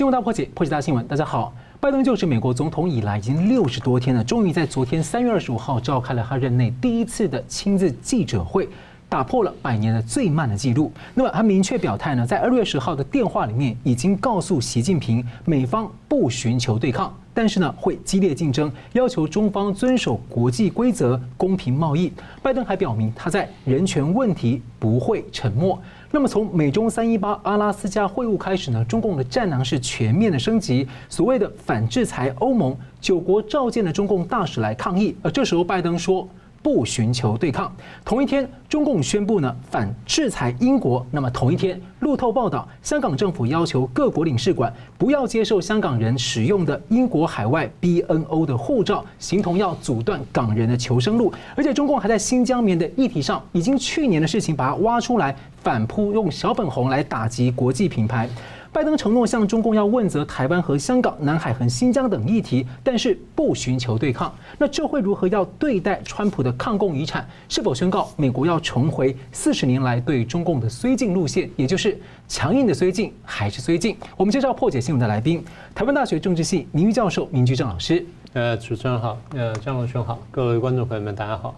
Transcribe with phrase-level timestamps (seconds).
[0.00, 1.06] 新闻大破解，破解大新闻。
[1.06, 8.66] 大家好，拜登就职美国总统以来已经六十多天了，终于在昨天三月二十五号召开了他任内第一次的亲自记者会，
[9.10, 10.90] 打破了百年的最慢的记录。
[11.12, 22.10] 那么他明确表态呢，在二月十号的电话里面已经告诉习近平，美方不寻求对抗，但是呢会激烈竞争，要求中方遵守国际规则、公平贸易。
[22.42, 25.78] 拜登还表明，他在人权问题不会沉默。
[26.10, 30.86] 那么从美中三一八阿拉斯加会晤开始呢，中共的战狼是全面的升级。
[31.08, 35.16] 所谓的反制裁欧盟，九国召见了中共大使来抗议。
[35.22, 36.28] 而这时候拜登说。
[36.62, 37.72] 不寻求对抗。
[38.04, 41.04] 同一天，中共宣布呢反制裁英国。
[41.10, 51.32] 那么同一天，路透报道，香港政府要求各国领事馆不要接受香港人使用的英国海外 BNO 的护照，形同要阻断港人的求生路。
[51.56, 58.28] 而且中共还在新疆棉的议题上，已经去年的事情把它挖出来反扑，用小粉红来打击国际品牌。
[58.72, 64.32] 拜登承诺向中共要问责台湾和香港、南海和新疆等议题，但是不寻求对抗。
[64.58, 67.28] 那这会如何要对待川普的抗共遗产？
[67.48, 71.98] 是否宣告美国要重回四十年来对中共的绥靖路线，也就是
[72.28, 73.96] 强硬的绥靖还是绥靖？
[74.16, 78.06] 我们介绍破解新闻的来宾：台湾大学政治系名誉教授明居正老师。
[78.34, 81.56] 呃，主持人好，呃，张龙兄好，各位观众朋友们大家好。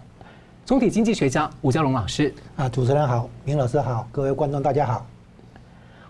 [0.65, 2.33] 总体经济学家吴家龙老师。
[2.55, 5.05] 啊，主持人好，明老师好，各位观众大家好。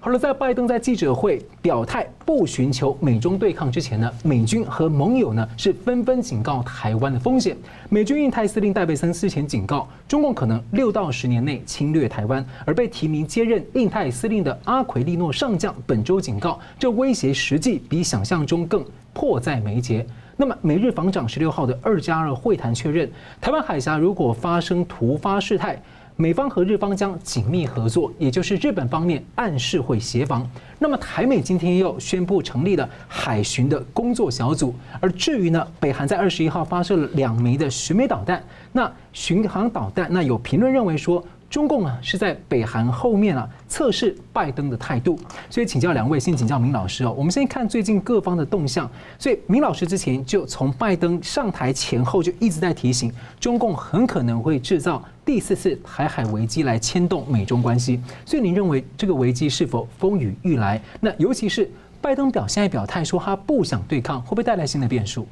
[0.04, 7.56] 好了，在拜登在记者会表态不寻求美中对抗之前呢，美军和盟友呢是纷纷警告台湾的风险。
[7.88, 20.06] 美军印太司令戴维森之前警告，中共可能六到十年内侵略台湾，而被提名接任印太司令的阿奎利诺上将本周警告，这威胁实际比想象中更迫在眉睫。
[20.36, 23.10] 那么，美日防长十六号的二加二会谈确认，
[23.40, 25.82] 台湾海峡如果发生突发事态。
[26.16, 30.48] 美方和日方将紧密合作，也就是日本方面暗示会协防。
[30.80, 34.76] 那么台美今天又宣布成立了海巡的工作小组。
[35.00, 41.24] 而至于呢，北韩在二十一号发射了两枚的巡美导弹，那巡航导弹，那有评论认为说。
[41.54, 45.20] 中共啊是在北韩后面啊测试拜登的态度，
[45.52, 47.14] 所以请教两位，先请教明老师哦。
[47.16, 58.02] 我们先看最近各方的动向，所以明老师之前就从拜登上台前后就一直在提醒，中共很可能会制造第四次台海危机来牵动美中关系。
[58.26, 60.82] 所以您认为这个危机是否风雨欲来？
[61.02, 61.70] 那尤其是
[62.02, 65.28] 拜登表现在表态说他不想对抗，会不会带来新的变数？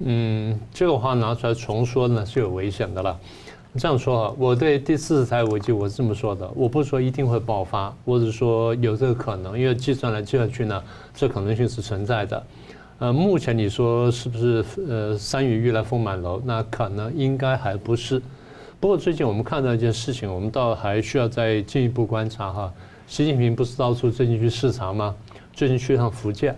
[0.00, 3.18] 嗯，这个话拿出来重说呢是有危险的了。
[3.76, 10.80] 这样说啊，我对第四次台海危机我是这么说的，我不是说一定会爆发，我是说有这个可能，因为计算来计算去呢，
[11.12, 12.46] 这可能性是存在的。
[13.00, 16.40] 呃，目前你说是不是呃山雨欲来风满楼？
[16.44, 18.22] 那可能应该还不是。
[18.78, 22.72] 不过最近我们看到一件事情，我们倒还需要再进一步观察哈。
[23.08, 25.12] 习近平不是到处最近去视察吗？
[25.52, 26.56] 最近去一趟福建，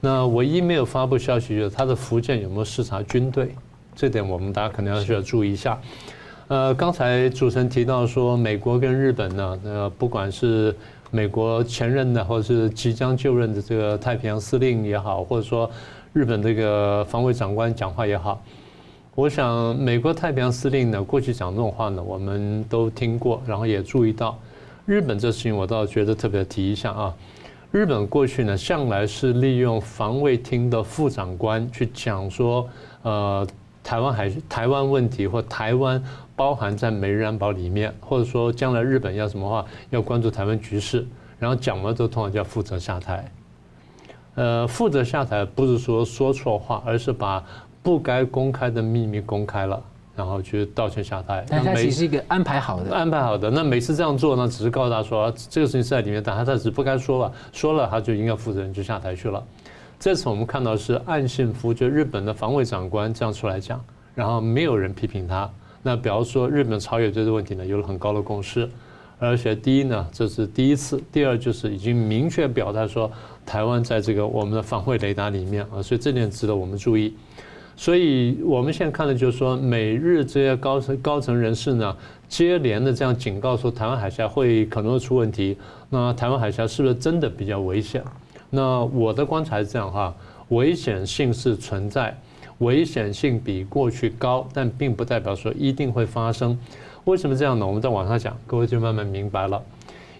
[0.00, 3.54] 那唯一没有发布消息就是他的福建有没有视察军队，
[3.94, 5.78] 这点我们大家可能要需要注意一下。
[6.50, 10.74] 呃，刚才主持人提到说，美国跟日本呢，呃，不管是
[11.12, 15.70] 美国前任的，或者是即将就任的这个太平洋司令也好，或者说
[16.12, 18.42] 日本这个防卫长官讲话也好，
[19.14, 24.36] 我想美国太平洋司令呢，过去讲这种话呢，我们都听过，然后也注意到。
[24.86, 27.14] 日本这事情，我倒觉得特别提一下啊，
[27.70, 32.68] 日本过去呢，向来是利用防卫厅的副长官去讲说，
[33.02, 33.46] 呃，
[33.90, 36.00] 台湾海台湾问题或台湾。
[36.36, 41.06] 包含在美日安保里面，或者说将来日本要什么话，要关注台湾局势，
[41.38, 43.30] 然后讲完之后通常叫负责下台。
[44.36, 47.44] 呃，负责下台不是说说错话，而是把
[47.82, 49.78] 不该公开的秘密公开了，
[50.16, 51.44] 然后去道歉下台。
[51.46, 53.50] 但他其实是一个安排好的，安排好的。
[53.50, 59.44] 那每次这样做呢，只是告诉他说这个事情是在里面，但他他只不该说了，说了他就应该负责任就下台去了。
[60.00, 63.78] 这次我们看到是岸信夫，就日本的防卫长官这样出来讲，
[64.14, 65.48] 然后没有人批评他。
[65.82, 68.66] 那比方说，日本朝野对这个问题呢有了很高的共识，
[69.18, 73.12] 而且第一呢，这是第一次；第二就是已经明确表态说，
[73.44, 77.14] 台湾在这个我们的防卫雷达里面啊，所以这点值得我们注意。
[77.76, 81.94] 所以我们现在看的就是说，美日这些高层高层人士呢，
[82.26, 85.58] 接连的这样警告说，台湾海峡会可能会出问题。
[85.90, 88.02] 那台湾海峡是不是真的比较危险？
[88.50, 90.14] 那我的观察是这样哈，
[90.48, 92.14] 危险性是存在。
[92.58, 96.58] 危险性比过去高，但并不代表说一定会发生。
[97.04, 97.66] 为什么这样呢？
[97.66, 99.62] 我们再往下讲，各位就慢慢明白了。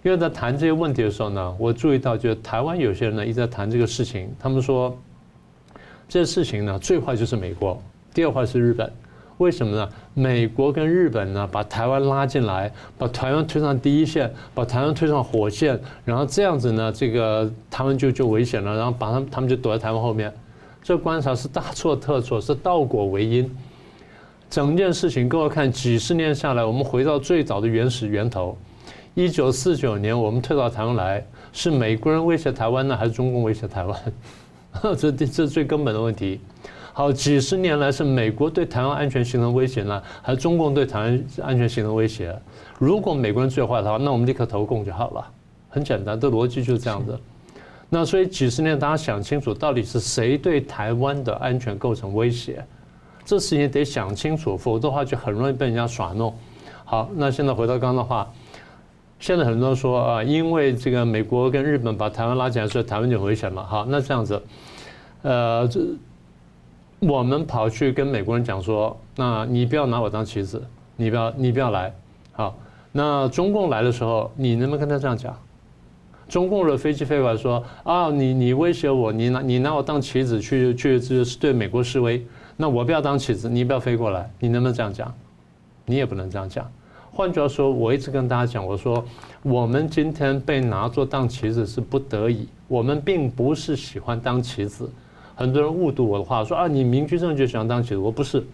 [0.03, 4.35] 因为在谈这些问题的时候呢，我注意到，就是台湾有些人呢一直在谈这个事情。
[4.39, 4.97] 他们说，
[6.09, 7.79] 这个事情呢最坏就是美国，
[8.15, 8.91] 第二坏是日本。
[9.41, 9.89] 为什么呢？
[10.13, 20.31] 美国跟日本呢，把台湾拉进来，把台湾推上第一线，把台湾推上火线，然后这样子呢，这个他们就就危险了，然后把他们他们就躲在台湾后面。
[20.83, 23.51] 这观察是大错特错，是倒果为因。
[24.51, 28.59] 整件事情各位看，几十年下来，我们回到最早的原始源头。
[29.15, 33.99] 一九四九年，我们退到台湾来，是美国人威胁台湾呢，还是中共威胁台湾？
[34.99, 36.41] 这这是最根本的问题。
[36.93, 42.37] 好，几十年来是美国对台湾安全形成威胁呢，还是中共对台湾安全形成威胁？
[42.79, 45.25] 如果美国人最坏的话，那我们立刻投共就好了，
[45.69, 47.19] 很简单，这逻辑就是这样子。
[47.89, 52.65] 那所以几十年，大家想清楚，到底是谁对台湾的安全构成威胁？
[53.25, 56.35] 这事情得想清楚，否则的话就很容易被人家耍弄。
[56.85, 58.31] 好，那现在回到刚刚的话。
[59.19, 63.63] 现在很多人说啊，因为这个美国跟日本把台湾拉起来，所以台湾就危险了。
[63.63, 64.43] 好，那这样子，
[65.21, 65.79] 呃，这
[67.01, 70.63] 我们跑去跟美国人讲说，那你不要拿我当棋子，
[70.97, 71.93] 你不要你不要来。
[72.33, 72.55] 好，
[72.93, 75.35] 那中共来的时候，你能不能跟他这样讲？
[76.29, 82.25] 中共的飞机飞过来说啊，你你威胁我，你拿你拿我当棋子去去就是对美国示威，
[82.57, 85.13] 那我不要当棋子，你不要飞过来，你能不能这样讲？
[85.87, 86.71] 你也不能这样讲。
[87.13, 89.03] 换句话说，我一直跟大家讲，我说
[89.43, 94.89] 我们今天被拿作当棋子是不得已，我们并不是喜欢当棋子。
[95.41, 98.45] 很多人误读我的话，说啊，你明居正就喜欢当棋子，我不是，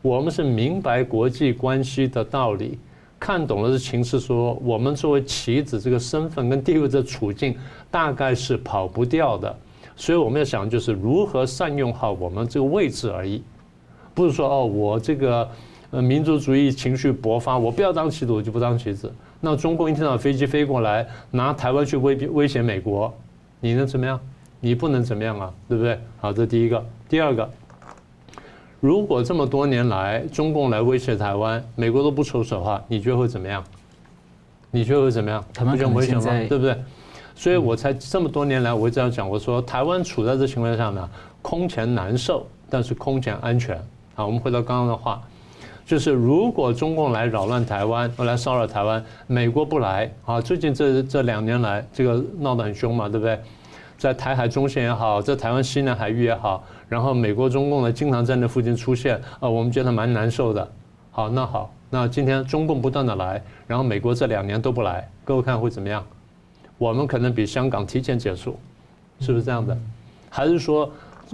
[0.00, 2.78] 我们是明白国际关系的道理，
[3.18, 7.56] 看懂了这情势，说我们作为棋子这个身份跟地位的处境，
[7.90, 9.58] 大概是跑不掉的，
[9.96, 13.42] 所以我们要想就是如何善用好我们这个位置而已，
[14.14, 15.48] 不是说哦，我这个。
[15.90, 19.10] 呃，民族主义情绪勃发，我不要当棋子，我就不当棋子。
[19.40, 23.10] 那中共一天到飞机飞过来，拿台湾去威逼威胁美国，
[23.58, 24.20] 你能怎么样？
[24.60, 25.98] 你不能怎么样啊，对不对？
[26.20, 26.84] 好，这第一个。
[27.08, 27.48] 第二个，
[28.80, 33.62] 如果这么多年来中共来威胁台湾，美国都不出手的话，你觉得会怎么样？
[34.70, 35.44] 你觉得会怎么样？
[35.54, 36.24] 他们很危险吗？
[36.48, 36.76] 对不对？
[37.34, 41.08] 所以我才这么多年来，我一直要讲，我说台湾处在这情况下呢，
[41.40, 43.80] 空前难受，但是空前安全。
[44.14, 45.22] 好，我们回到刚刚的话。
[45.86, 50.38] 就是如果中共来扰乱台湾，来骚扰台湾，美国不来啊。
[50.38, 53.40] 最近这这两年来，这个闹得很凶嘛，对不对？
[53.98, 60.66] 在台海中线也好，在台湾西南海域也好，然后美国中共呢经常在那附近出现啊，我们觉得蛮难受的。
[61.10, 66.06] 好，那好，那今天中共不断的来，然后美国这两年都不来，各位看会怎么样？
[66.78, 68.56] 我们可能比香港提前结束，
[69.18, 69.76] 是不是这样的？
[70.30, 70.88] 还是说？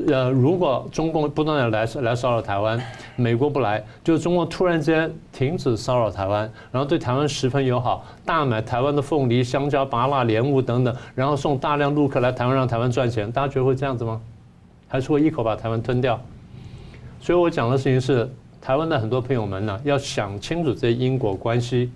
[0.08, 2.81] 呃，如果中共不断的来来骚扰台湾，
[3.14, 14.20] 美国不来，就是中共突然间停止骚扰台湾，然后对台湾十分友好，大买台湾的凤梨、香蕉、芭辣、莲雾等等，然后送大量陆客来台湾，让台湾赚钱，大家觉得会这样子吗？
[14.88, 16.20] 还是会一口把台湾吞掉？
[17.20, 18.29] 所以我讲的事情是，
[18.61, 21.93] 台湾的很多朋友们呢，要想清楚这些因果关系。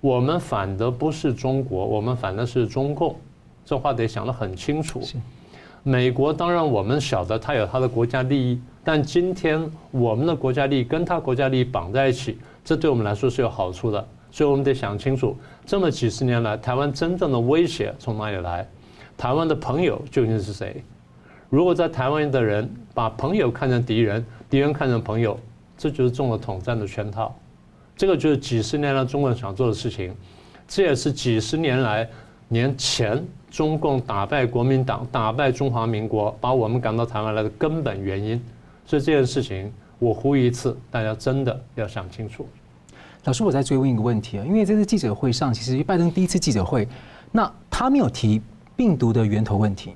[0.00, 3.16] 我们反的不是中国，我们反的是中共，
[3.64, 5.02] 这话得想得很清楚。
[5.84, 14.08] 美国当然我们晓得他有他的国家利益，但今天我们的国家利益跟他国家利益绑在一起，这对我们来说是有好处的。
[14.30, 15.36] 所以我们得想清楚，
[15.66, 18.66] 这么几十年来，台湾真正的威胁从哪里来？
[19.18, 20.82] 台湾的朋友究竟是谁？
[21.50, 25.38] 如果在台湾的人把朋友看成敌人，敌人看成朋友，
[25.76, 27.36] 这就是中了统战的圈套。
[27.96, 30.14] 这个就是几十年来中国人想做的事情，
[30.66, 32.08] 这也是几十年来
[32.46, 33.22] 年前。
[33.52, 38.42] 中共打败国民党，打败中华民国，把我们赶到台湾来的根本原因。
[38.86, 42.46] 所以这件事情，我呼吁一次，大家真的要想清楚。
[43.24, 46.88] 老师，我再追问一个问题啊，因为这次记者会上，其实拜登第一次记者会，
[47.30, 48.40] 那他没有提
[48.74, 49.94] 病毒的源头问题。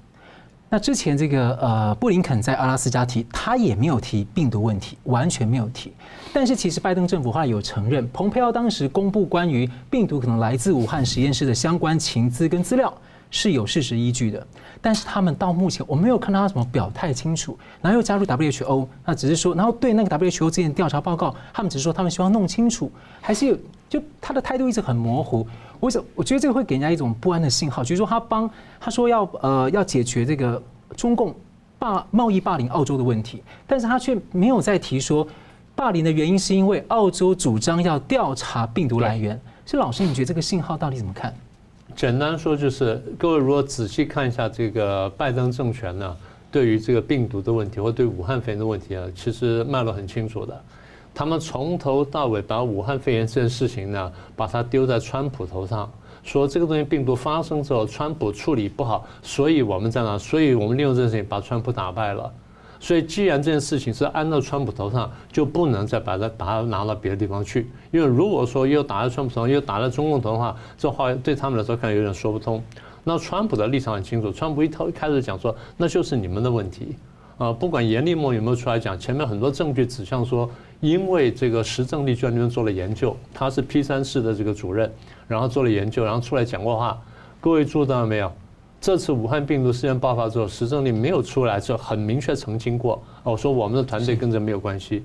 [0.69, 5.93] 那之前这个呃布林肯在阿拉斯加提，他也没有提病毒问题，完全没有提。
[6.33, 12.93] 但是其实拜登政府后来有承认，蓬佩奥当时公布关于病毒可能来自武汉实验室的相关情资跟资料。
[13.31, 14.47] 是有事实依据的，
[14.81, 22.91] 但是他们到目前我没有看到他什么表态清楚，然后又加入 WHO，那只是说，然后对那个 WHO 之前调查报告，他们只是说他们希望弄清楚，
[23.21, 25.47] 还是有就他的态度一直很模糊。
[25.79, 26.03] 我想？
[26.15, 28.49] 我觉得这个会给人家一种不安的信号，就是说他帮
[28.81, 30.63] 他说要呃要解决这个
[30.97, 31.35] 中共
[31.79, 35.27] 霸贸易霸凌澳洲的问题，但是他却没有再提说
[35.75, 39.39] 霸凌的原因是因为澳洲主张要调查病毒来源。
[39.67, 41.35] 所以老师，你觉得这个信号到底怎么看？
[41.97, 46.15] 简单说就是，各位如果仔细看一下这个拜登政权呢，
[46.53, 50.63] 对于这个病毒的问题或对武汉肺炎的问题啊，其实脉络很清楚的。
[51.15, 55.91] 他们从头到尾把武汉肺炎这件事情呢，把它丢在川普头上，
[56.23, 62.31] 说这个东西病毒发生之后，川普处理不好，所以我们在那，所以我们利用这件事情把川普打败了。
[62.79, 67.71] 所以既然这件事情是安到川普头上，就不能再把它打拿到别的地方去。
[67.91, 72.63] 因为如果说又打在川普头上，又打在中共头的话，这话对他们来说可能有点说不通。
[73.05, 76.97] 那川普的立场很清楚，川普一头一开始讲说，那就是你们的问题。
[77.39, 80.49] 啊，不管严立盟有没有出来讲，前面很多证据指向说，
[80.81, 84.91] 因为这个石正丽在那边做了研究，他是 P 三室的这个主任，
[85.29, 86.99] 然后做了研究，然后出来讲过话。
[87.39, 88.33] 各位注意到了没有？
[88.87, 95.05] 这次武汉病毒事件爆发之后，石正丽没有出来，就很明确澄清过，哦，说我们的团队跟这没有关系。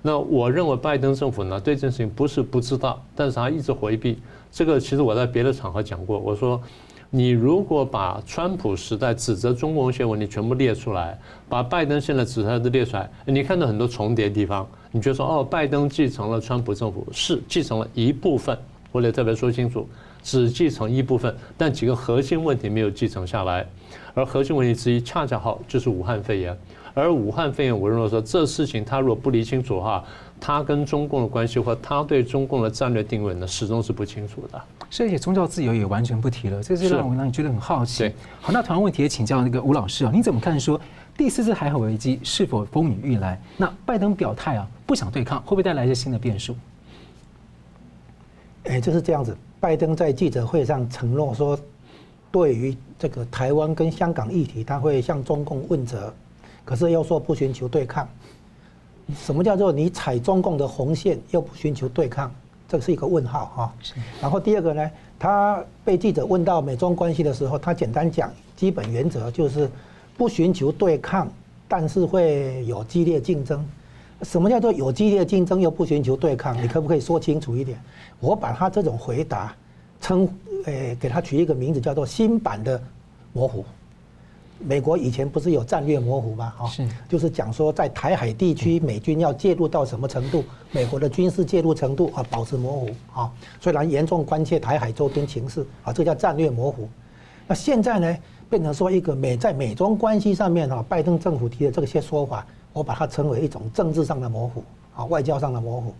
[0.00, 4.20] 那我认为拜登政府呢，对这件事情不是不知道，但是他一直回避。
[4.52, 6.62] 这个其实我在别的场合讲过，我说。
[7.08, 11.18] 你如果把川普时代指责中共一些问题全部列出来，
[11.48, 18.56] 把拜登现在指责的列出来，你看到很多重叠的地方，你就说哦，拜登继承了川普政府，是继承了一部分，
[18.90, 19.88] 我得特别说清楚，
[20.26, 23.64] 只继承一部分，但几个核心问题没有继承下来，
[24.12, 26.58] 而核心问题之一恰恰好就是武汉肺炎，
[26.94, 30.04] 而武汉肺炎，我认为说这事情他如果不理清楚的话，
[30.40, 34.60] 他跟中共的关系或他对中共的战略定位呢，始终是不清楚的。
[34.90, 38.12] 所以宗教自由也完全不提了，这是让我让你觉得很好奇。
[38.40, 40.80] 好，那同样问题也请教那个吴老师啊，你怎么看说
[41.16, 43.40] 第四次海海危机是否风雨欲来？
[43.56, 46.56] 那拜登表态啊，不想对抗，会不会带来一些新的变数？
[48.64, 49.36] 哎，就是这样子。
[49.58, 51.58] 拜登在记者会上承诺说，
[52.30, 56.12] 对于这个台湾跟香港议题，他会向中共问责，
[56.64, 58.06] 可是又说不寻求对抗。
[59.14, 62.30] 什么叫做你踩中共的红线又不寻求对抗？
[62.68, 63.74] 这是一个问号哈。
[64.20, 69.70] 然后第二个呢，他被记者问到美中关系的时候，他简单讲，基本原则就是
[70.16, 71.30] 不寻求对抗，
[71.68, 73.64] 但是会有激烈竞争。
[74.22, 76.60] 什么叫做有激烈竞争又不寻求对抗？
[76.62, 77.78] 你可不可以说清楚一点？
[78.18, 79.54] 我把他这种回答
[80.00, 80.28] 称，
[80.64, 82.80] 诶，给他取一个名字叫做新版的
[83.32, 83.64] 模糊。
[84.58, 86.50] 美国以前不是有战略模糊吗？
[86.56, 90.42] 哈，是，就是讲说在台海地区美军要介入到什么程度，
[90.72, 93.30] 美国的军事介入程度啊，保持模糊啊。
[93.60, 96.88] 虽然严重关切台海周边情势啊，这叫战略模糊。
[97.46, 98.16] 那现在呢，
[98.48, 102.46] 变成说一个美在美中关系上面啊，拜登政府提的这些说法，
[102.76, 104.62] 我把它称为一种政治上的模糊
[104.94, 105.94] 啊，外交上的模糊，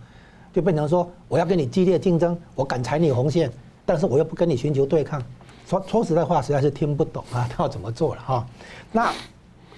[0.53, 3.51] 就变成说我要跟你激烈竞争，我敢踩你红线，
[3.83, 5.19] 但是我又不跟你寻求对抗。
[5.67, 8.47] 说说实在话，实在是听不懂啊，他 要怎么做了哈？
[8.91, 9.11] 那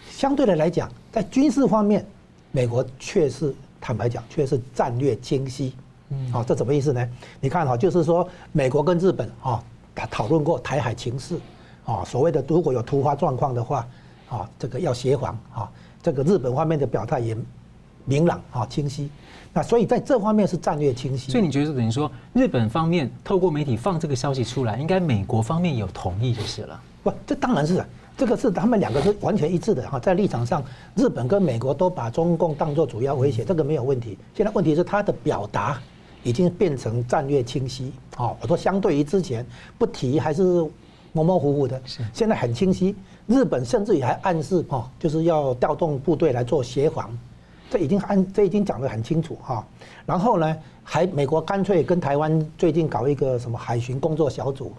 [0.09, 2.05] 相对的来讲，在军事方面，
[2.51, 5.73] 美国确实坦白讲，确实战略清晰。
[6.09, 7.09] 嗯，好，这什么意思呢？
[7.39, 9.63] 你看哈，就是说美国跟日本啊，
[9.95, 11.39] 他讨论过台海情势
[11.85, 13.87] 啊，所谓的如果有突发状况的话
[14.29, 17.35] 啊，这个要协防啊，这个日本方面的表态也
[18.05, 19.09] 明朗啊，清晰。
[19.51, 21.31] 那所以在这方面是战略清晰。
[21.31, 26.79] 所以你觉得等于说日本方面透过媒体放这个消息出来，应该美国方面有同意就是了。
[27.01, 27.87] 不，这当然是啊，
[28.17, 30.63] 这个是他们两个是完全一致的哈，在立场上，
[30.95, 34.17] 日本跟美国都把中共当作主要威胁，这个没有问题。
[34.35, 35.81] 现在问题是他的表达
[36.23, 37.91] 已经变成战略清晰。
[38.17, 39.45] 哦，我说相对于之前
[39.77, 40.43] 不提还是
[41.11, 41.81] 模模糊糊的，
[42.13, 42.95] 现在很清晰。
[43.29, 47.15] 日本甚至也还暗示哈，就是要调动部队来做协防。
[47.69, 49.63] 这已经按这已经讲得很清楚哈，
[50.03, 54.73] 然后呢，还美国干脆跟台湾最近搞一个什么海巡工作小组，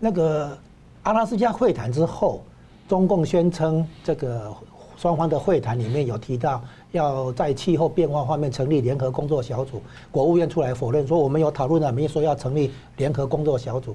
[0.00, 0.58] 那个
[1.04, 2.42] 阿拉斯加会谈之后，
[2.88, 4.52] 中共宣称这个
[4.96, 6.60] 双方的会谈里面有提到
[6.90, 13.94] 要在气候变化方面成立联合工作小组，国务院出来否认说我们有讨论了，没说要成立联合工作小组，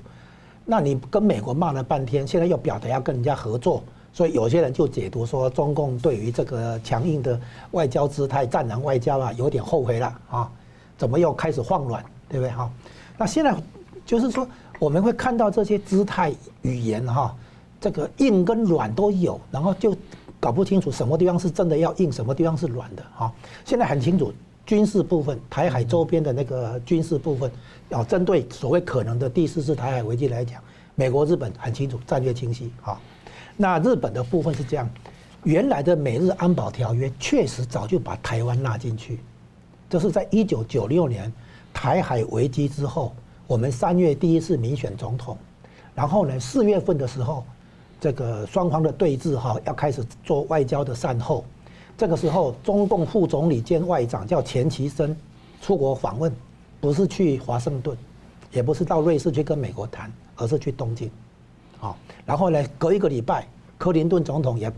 [0.65, 3.83] 那你跟美国骂了半天，现在又表达要跟人家合作。
[4.11, 7.37] 所以有些人就解读说，中共对于这个强硬的
[7.71, 10.49] 外交姿态、战狼外交啊，有点后悔了啊，
[10.97, 12.71] 怎么又开始放软，对不对哈？
[13.17, 13.53] 那现在
[14.05, 14.47] 就是说，
[14.79, 17.35] 我们会看到这些姿态、语言哈，
[17.81, 19.93] 这个硬跟软都有，然后就
[20.39, 23.29] 搞不清楚什么地方是真的要硬，什么地方是软的哈。
[23.65, 24.31] 现在很清楚，
[24.65, 27.51] 军事部分，台海周边的那个军事部分，
[27.89, 30.61] 要针对所谓可能的第四次台海危机来讲，
[30.95, 32.99] 美国、日本很清楚，战略清晰哈。
[33.55, 34.89] 那日本的部分是这样，
[35.43, 39.19] 原来的美日安保条约确实早就把台湾纳进去，
[39.89, 41.31] 这是在一九九六年
[41.73, 43.13] 台海危机之后，
[43.45, 45.37] 我们三月第一次民选总统，
[45.93, 47.45] 然后呢四月份的时候，
[48.01, 51.45] 这个双方的对峙哈要开始做外交的善后，
[51.97, 55.15] 这个时候中共副总理兼外长叫钱其琛
[55.61, 56.31] 出国访问，
[56.81, 57.97] 不是去华盛顿，
[58.51, 61.09] 也不是到瑞士去跟美国谈，而是去东京。
[61.79, 63.47] 好，然后呢，隔一个礼拜，
[63.77, 64.71] 克林顿总统也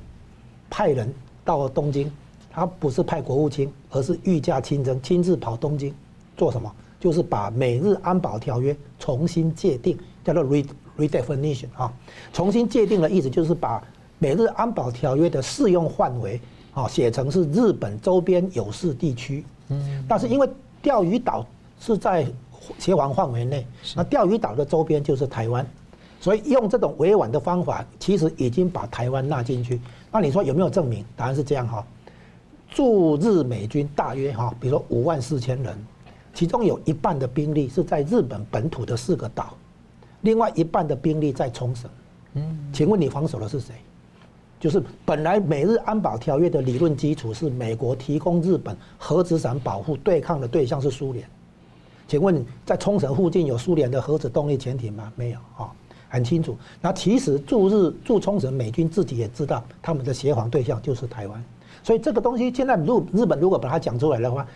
[0.69, 1.11] 派人
[1.43, 2.11] 到东京，
[2.51, 5.93] 他不是派国务卿，而是御驾亲征，亲自跑东京，
[6.35, 6.71] 做什么？
[6.99, 10.65] 就是把美日安保条约重新界定，叫做 re
[10.97, 11.93] redefinition 啊，
[12.33, 13.83] 重新界定的意思就是把
[14.17, 16.41] 美日安保条约的适用范围
[16.77, 19.43] 好写成是日本周边有事地区。
[19.69, 20.47] 嗯，但是因为
[20.79, 21.43] 钓鱼岛
[21.79, 22.27] 是在
[22.77, 23.65] 协防范围内，
[23.95, 25.65] 那钓鱼岛的周边就是台湾，
[26.21, 29.81] 所以用这种委婉的方法，其实已经把台湾纳进去。
[30.11, 31.03] 那你说有没有证明？
[31.15, 31.83] 答案是这样哈，
[32.69, 35.75] 驻日美军大约哈，比如说五万四千人，
[36.31, 39.57] 其中有一半的兵力是在日本本土的四个岛，
[40.21, 41.89] 另外一半的兵力在冲绳。
[42.35, 43.73] 嗯，请问你防守的是谁？
[44.59, 51.27] 就是本来美日安保条约的理论基础是美国提供日本核资产保护，对抗的对象是苏联。
[52.07, 55.11] 请问在冲绳附近有苏联的核子动力潜艇吗？
[55.15, 55.69] 没有啊，
[56.09, 56.57] 很清楚。
[56.81, 61.43] 那其实驻日驻冲绳美军自己也知道，他们的协防对象就是台湾。
[61.83, 64.47] 所以这个东西现在日日本如果把它讲出来的话，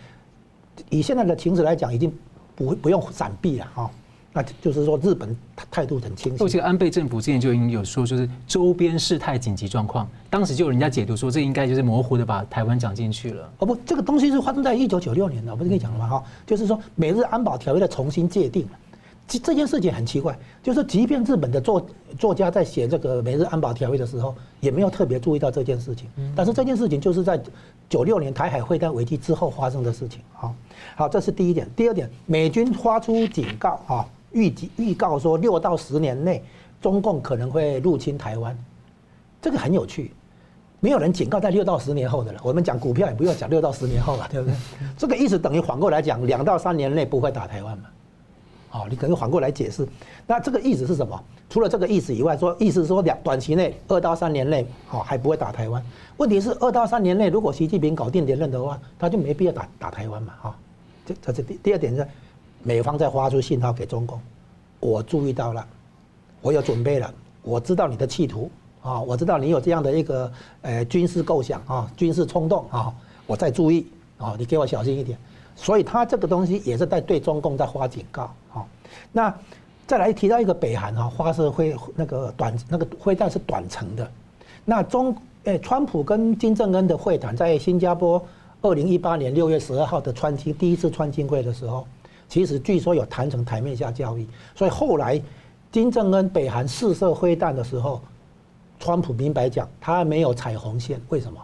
[0.89, 2.12] 以现在的情势来讲，已经
[2.55, 3.91] 不不用闪避了啊。
[4.34, 5.36] 那就是说，日本
[5.70, 6.44] 态度很清晰。
[6.44, 13.54] 我记得安倍政府之前就已经有说，就是周边事态紧急状况，当时就有人家解读说，这应该就是模糊的把台湾讲进去了。
[13.60, 16.08] 哦不，这个东西是发生在一九九六年的，我不是跟你讲了吗？
[16.08, 18.66] 哈，就是说美日安保条约的重新界定。
[19.28, 21.86] 这这件事情很奇怪，就是即便日本的作
[22.18, 26.10] 作家在写这个美日安保条约的时候，也没有特别注意到这件事情。
[26.36, 27.42] 但是这件事情就是在
[27.90, 30.22] 九六年台海会谈危机之后发生的事情。
[30.34, 30.56] 好，
[30.96, 31.70] 好，这是第一点。
[31.76, 34.06] 第二点，美军发出警告啊。
[34.32, 36.44] 预计预告说，六到十年内，
[36.82, 38.58] 中共可能会入侵台湾，
[39.42, 40.12] 这个很有趣，
[40.80, 42.40] 没有人警告在六到十年后的了。
[42.44, 44.56] 我们讲股票也不用讲六到十年后了，对不对？
[44.98, 47.86] 这个意思等于反过来讲，两到三年内不会打台湾嘛？
[48.72, 49.86] 哦，你可能反过来解释。
[50.26, 51.22] 那这个意思是什么？
[51.50, 55.84] 除了这个意思以外，说意思说两短期内二到三年内，哦还不会打台湾。
[56.16, 60.34] 问题是二到三年内，如果习近平搞定连任的话，他就没必要打打台湾嘛？
[60.42, 60.56] 哈，
[61.06, 62.08] 这这是第第二点是。
[62.63, 64.20] 美方在发出信号给中共，
[64.80, 65.65] 我注意到了，
[66.41, 67.13] 我有准备了，
[67.44, 68.50] 我知道你的企图
[68.82, 72.94] 啊，我知道你有这样的一个呃军事构想啊，军事冲动啊，
[73.25, 73.88] 我在注意
[74.18, 75.18] 啊，你给我小心一点。
[75.55, 78.66] 所以他这个东西也是在对中共在发警告啊。
[79.12, 79.33] 那
[79.86, 84.09] 再来提到一个北韩啊，发射会那个短那个会弹是短程的。
[84.64, 88.24] 那中诶，川普跟金正恩的会谈在新加坡
[88.62, 91.86] 二零一八年六月十二号的川金第一次川金会的时候。
[92.31, 95.22] 其实据说有谈成台面下交易，所以后来
[95.70, 98.01] 金正恩北韩试射飞弹的时候，
[98.79, 101.37] 川普明白讲他没有踩红线，为什么？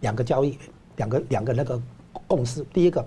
[0.00, 0.58] 两个交易，
[0.96, 1.78] 两个两个那个
[2.26, 2.64] 共识。
[2.72, 3.06] 第一个，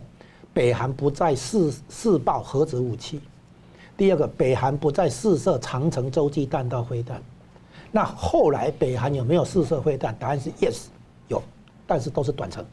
[0.53, 3.17] 北韩不再试试爆核子武器；
[3.97, 7.19] 第二个，北韩不再试射长程洲际弹道飞弹。
[7.91, 10.15] 那后来北韩有没有试射飞弹？
[10.19, 10.83] 答案是 yes，
[11.27, 11.41] 有，
[11.87, 12.63] 但是都是短程，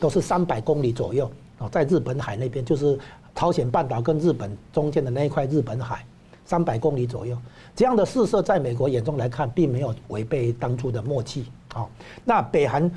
[0.00, 2.98] 都是三百公里左右哦，在日本海那边就是。
[3.34, 6.04] 朝鲜半岛跟日本中间的那一块日本海，
[6.44, 7.36] 三百公里左右，
[7.74, 11.46] 这样的试射在美国眼中来看，并没有违背当初的默契。
[11.72, 11.88] 好，
[12.24, 12.90] 那北韩，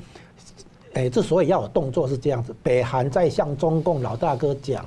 [0.94, 4.84] 诶，之所以要有动作是这样子，北韩在向中共老大哥讲，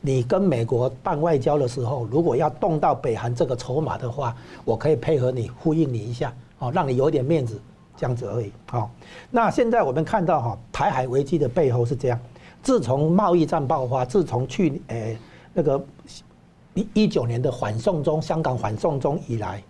[0.00, 7.60] 你跟美国办外交的时候，如果要动到北韩这个筹码的话，我可以配合你，呼应你一下，哦，让你有点面子，
[7.96, 8.50] 这样子而已。
[8.70, 8.90] 好，
[9.30, 12.18] 那现在我们看到哈，台海危机的背后是这样。
[12.66, 15.16] 自从贸易战爆发，自从去诶、
[15.54, 15.80] 那个
[16.74, 19.62] 一一九年的反送中、香港反送中以来，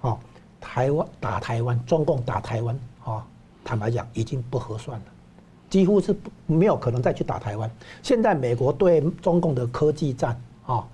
[0.00, 0.18] 哦，
[0.60, 3.22] 台湾打台湾，中共打台湾，哦，
[3.64, 5.04] 坦白讲已经不合算了，
[5.68, 6.12] 几乎是
[6.48, 7.70] 没有可能再去打台湾。
[8.02, 10.36] 现在美国对中共的科技战，
[10.66, 10.84] 啊，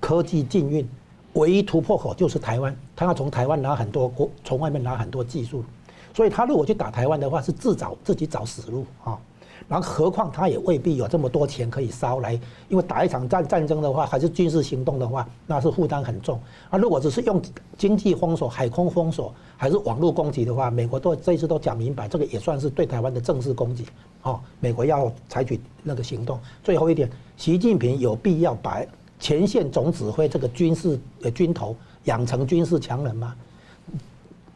[0.00, 0.86] 科技禁运，
[1.32, 5.64] 唯一突破口就是台湾，他要从台湾拿很多国，从外面拿很多技术，
[6.12, 9.18] 所以他如果去打台湾的话，是自找自己找死路啊。
[9.68, 12.32] 然后，何况他也未必有这么多钱可以烧来，
[12.68, 16.40] 因为打一场战战争的话，还是军事行动的话，那是负担很重。
[16.70, 17.40] 啊，如果只是用
[17.76, 23.86] 经济封锁、海空封锁，还是网络攻击的话，美国都这一次都讲明白，这个也算是对台湾的正式攻击。
[24.22, 26.38] 哦，美国要采取那个行动。
[26.62, 28.82] 最后一点，习近平有必要把
[29.18, 33.34] 前线总指挥这个军事呃军头养成军事强人吗？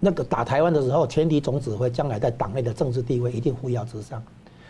[0.01, 4.23] 那个打台湾的时候，前敌总指挥将来在党内的政治地位一定扶摇直上。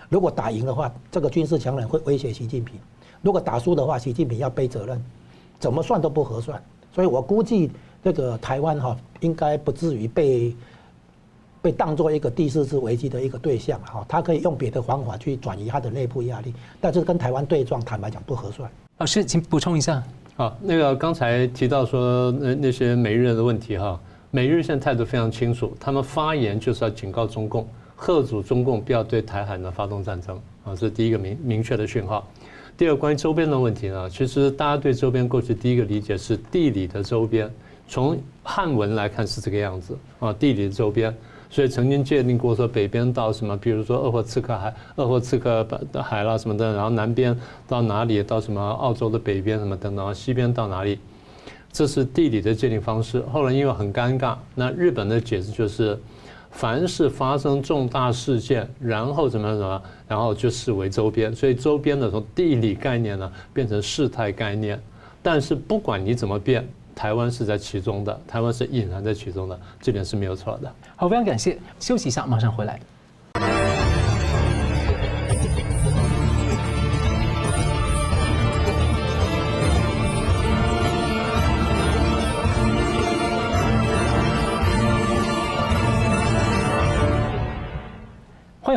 [0.08, 2.76] 如果打赢的话，这个军事强人会威胁习近平；
[3.22, 5.02] 如果打输的话，习近平要背责任，
[5.58, 6.62] 怎么算都不合算。
[6.92, 7.70] 所以我估计
[8.02, 10.54] 这个台湾哈，应该不至于被
[11.60, 14.04] 被当做一个第四次危机的一个对象哈。
[14.08, 18.70] 他可以用别的方法去转移他的内部压力，但是跟台湾对撞，坦白讲不合算。
[18.98, 20.02] 老师，请补充一下。
[20.36, 23.98] 好，那个刚才提到说那那些美日的问题哈，
[24.30, 27.66] 美日现在态度非常清楚，他们发言就是要警告中共。
[27.96, 32.26] 吓阻中共不要对台海呢发动战争啊，这是第一个明明确的讯号。
[32.76, 37.48] 第二，关于周边的问题呢，其实大家对周边过去第一个理解是地理的周边，
[37.86, 41.14] 从汉文来看是这个样子啊，地理的周边。
[41.48, 45.64] 所以曾经界定过说北边到什么，比如说鄂霍次克海、鄂霍次克
[46.02, 50.98] 海啦什么的，然后南边到哪里，到什么澳洲的北边什么等等，西边到哪里，
[51.70, 53.20] 这是地理的界定方式。
[53.32, 55.96] 后来因为很尴尬，那日本的解释就是。
[56.54, 64.80] 凡是发生重大事件，然后怎么样怎么样，然后就视为周边，所以周边的从地理概念呢变成事态概念。
[65.20, 70.72] 但是不管你怎么变，台湾是在其中的，台湾是隐含在其中的，这点是没有错的。
[70.94, 72.78] 好，非常感谢，休息一下，马上回来。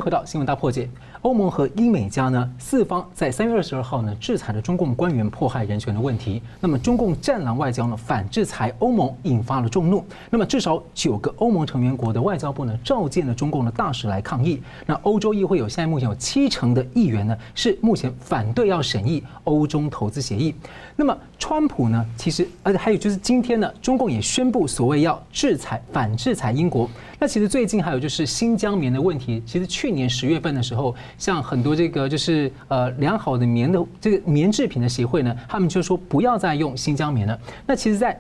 [0.08, 0.90] 回到新闻大破解。
[1.28, 6.42] 欧盟和英美加呢，四方在三月二十二号呢制裁了中共官员迫害人权的问题。
[6.62, 10.02] 那么中共战狼外交呢反制裁欧盟，引发了众怒。
[10.30, 14.64] 那么至少九个欧盟成员国的外交部呢召见了中共的大使来抗议。
[14.86, 20.56] 那欧洲议会有现在目前有七成的议员呢是目前反对要审议欧中投资协议。
[20.96, 26.90] 那么川普呢其实而且还有就是今天呢中共也宣布所谓要制裁反制裁英国。
[27.20, 37.40] 那其实最近还有就是新疆棉的问题，其实去年十月份的时候，像很多这个就是呃良好的棉的这个棉制品的协会呢，他们就说不要再用新疆棉了。
[37.66, 38.20] 那其实，在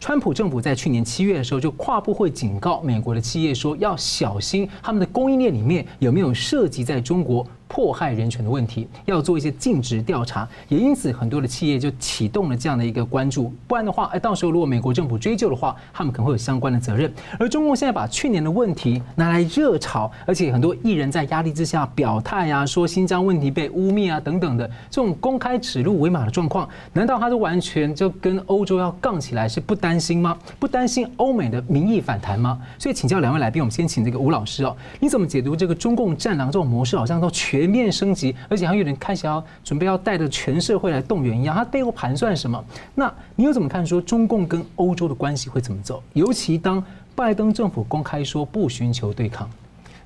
[0.00, 7.46] 川普政府在去年七月的时候，就跨部会警告美国的企业说，要小心他们的供应链里面有没有涉及在中国。
[7.68, 13.52] 迫害人权的问题，要做一些尽职调查，也因此很多的企业就启动了这样的一个关注。
[13.66, 17.12] 不然的话，哎，到时候如果美国政府追究的话，他们可能会有相关的责任。
[17.38, 30.38] 而中共现在把去年的问题拿来热炒，而且很多艺人在压力之下表态啊，说新疆问题被污蔑啊等等的这种公开指鹿为马的状况，难道他是完全就跟欧洲要杠起来，是不担心吗？
[30.58, 32.58] 不担心欧美的民意反弹吗？
[32.78, 37.57] 所以请教两位来宾，我们先请这个吴老师哦，你怎么解读这个中共战狼这种模式，好像都全？
[37.58, 42.64] 全面升级，而且还有点开始要准备要带着全社会来动员一样，他背后盘算什么？
[42.94, 43.84] 那你又怎么看？
[43.84, 46.00] 说中共跟欧洲的关系会怎么走？
[46.12, 46.82] 尤其当
[47.16, 49.50] 拜登政府公开说不寻求对抗，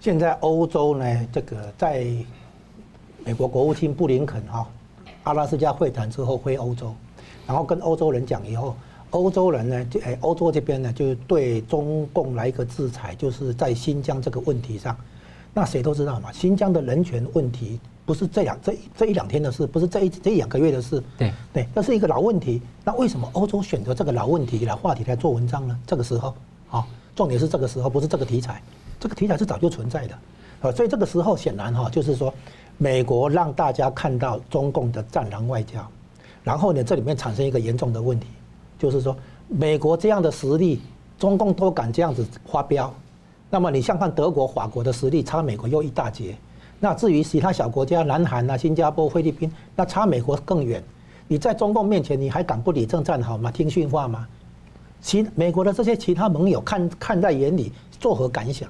[0.00, 2.06] 现在欧洲呢，这个在
[3.22, 4.66] 美国国务卿布林肯哈
[5.24, 6.94] 阿拉斯加会谈之后回欧洲，
[7.46, 8.74] 然后跟欧洲人讲以后，
[9.10, 14.96] 欧洲人呢，就哎欧洲这边呢，就对中共来一个制裁，就是在新疆这个问题上。
[15.54, 21.02] 那谁都知道嘛，新疆的人权问题不是这两这这一两天的事，不是这一这一两个月的事。
[21.18, 22.60] 对对，这是一个老问题。
[22.84, 25.78] 那为什么欧洲选择这个老问题来话题来做文章呢？
[25.86, 26.34] 这个时候，
[26.70, 28.62] 啊，重点是这个时候，不是这个题材。
[28.98, 30.14] 这个题材是早就存在的，
[30.60, 32.32] 啊，所以这个时候显然哈，就是说，
[32.78, 35.84] 美国让大家看到中共的战狼外交，
[36.42, 38.28] 然后呢，这里面产生一个严重的问题，
[38.78, 39.16] 就是说，
[39.48, 40.80] 美国这样的实力，
[41.18, 42.94] 中共都敢这样子发飙。
[43.52, 46.34] 那么你像看德国、法国的实力差美国又一大截，
[46.80, 50.82] 那至于其他小国家，南韩啊、新加坡、菲律宾，那差美国更远。
[51.28, 53.50] 你在中共面前，你还敢不理政站好吗？
[53.50, 54.26] 听训话吗？
[55.02, 58.66] 其美国的这些其他盟友看看在眼里，作何感想？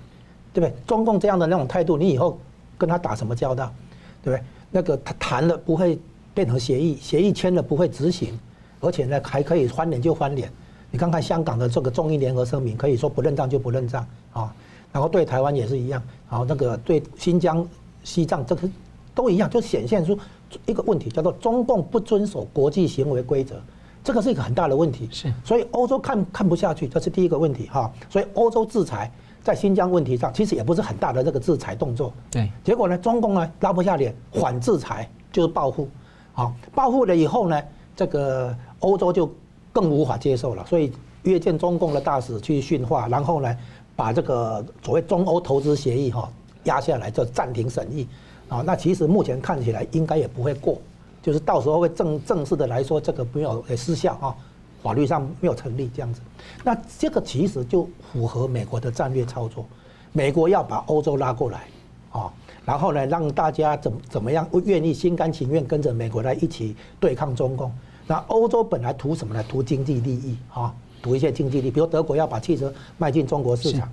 [0.52, 0.76] 对不对？
[0.84, 2.36] 中共这样的那种态度，你以后
[2.76, 3.72] 跟他打什么交道？
[4.20, 4.44] 对不对？
[4.72, 5.96] 那个他谈了不会
[6.34, 8.36] 变成协议，协议签了不会执行，
[8.80, 10.50] 而且呢还可以翻脸就翻脸。
[10.90, 14.52] 你看看香港的这个中英联合声明，可以说不认账就不认账啊。
[14.92, 17.66] 然后对台湾也是一样，然后那个对新疆、
[18.04, 18.68] 西藏这个
[19.14, 20.18] 都一样，就显现出
[20.66, 23.56] 一个问题，叫做中共不遵守国际行为规则，
[24.04, 25.08] 这个是一个很大的问题。
[25.10, 27.90] 是，所以欧洲看看不下去，这是第一个问题哈。
[28.10, 29.10] 所以欧洲制裁
[29.42, 32.12] 在新疆问题上，其实也不是很大的这个制裁动作。
[32.30, 35.88] 对，结果呢，中共呢拉不下脸，反制裁就是报复，
[36.34, 37.62] 好，报复了以后呢，
[37.96, 39.32] 这个欧洲就
[39.72, 43.56] 更无法接受了，所以约见中共的大使去训话，然后呢。
[44.02, 46.28] 把这个所谓中欧投资协议哈
[46.64, 48.08] 压下来，就暂停审议
[48.48, 48.60] 啊。
[48.66, 50.76] 那其实目前看起来应该也不会过，
[51.22, 54.34] 就是到时候会正正式的来说，这个没有失效啊，
[54.82, 56.20] 法律上没有成立这样子。
[56.64, 59.64] 那这个其实就符合美国的战略操作，
[60.10, 61.68] 美国要把欧洲拉过来
[62.10, 62.28] 啊，
[62.64, 67.70] 然后呢让大家怎怎么样愿意心甘情愿跟着美国来一起对抗中共。
[68.08, 69.44] 那欧洲本来图什么呢？
[69.48, 70.74] 图经济利益啊。
[71.02, 73.88] 赌一些经济力，比如德国要把汽车卖进中国市场，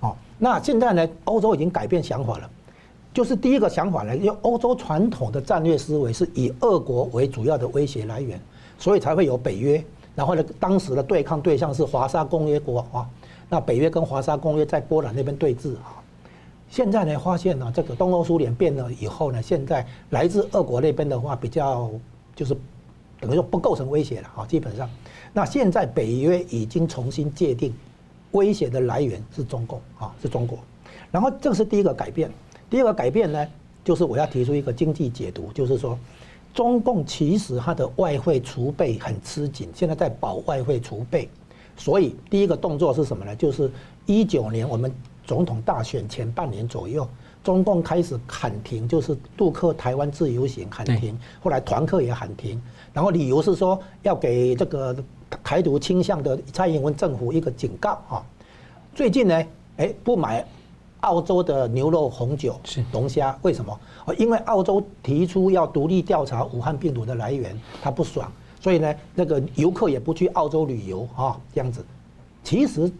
[0.00, 2.48] 哦，那现在呢，欧洲已经改变想法了，
[3.14, 8.38] 就是第一个想法呢，因为欧洲传统的战略思维是以俄国为主要的威胁来源，
[8.78, 9.82] 所以才会有北约，
[10.14, 13.08] 然后呢，当时的对抗对象是华沙公约国啊，
[13.48, 15.96] 那北约跟华沙公约在波兰那边对峙啊，
[16.68, 21.90] 现在呢，发现呢，这个东欧苏联变了以后呢，现在来自俄国那边的话比较
[22.34, 22.54] 就是
[23.18, 24.88] 等于说不构成威胁了啊，基本上。
[25.32, 27.72] 那现在北约已经重新界定，
[28.32, 30.58] 威胁的来源是中共啊，是中国。
[31.10, 32.30] 然后这是第一个改变，
[32.68, 33.46] 第二个改变呢，
[33.84, 35.98] 就是我要提出一个经济解读，就是说，
[36.52, 41.28] 中共其实它的外汇储备很吃紧，现在在保外汇储备，
[41.76, 43.34] 所以第一个动作是什么呢？
[43.36, 43.70] 就是
[44.06, 44.92] 一九年我们
[45.24, 47.08] 总统大选前半年左右，
[47.42, 52.60] 中共开始喊停，就是杜克台湾自由行喊停，后来团客也喊停，
[52.92, 54.96] 然后理由是说要给这个
[55.42, 58.22] 台独倾向的蔡英文政府一个警告啊。
[58.94, 59.44] 最近呢，
[59.76, 60.44] 哎，不买
[61.00, 62.60] 澳洲的牛肉、红酒、
[62.92, 63.80] 龙虾，为什么？
[64.18, 71.84] 因为澳洲提出要独立调查武汉病毒的来源，他不爽，所以呢，那个游客也不去澳洲旅游啊，这样子。
[72.42, 72.90] 其实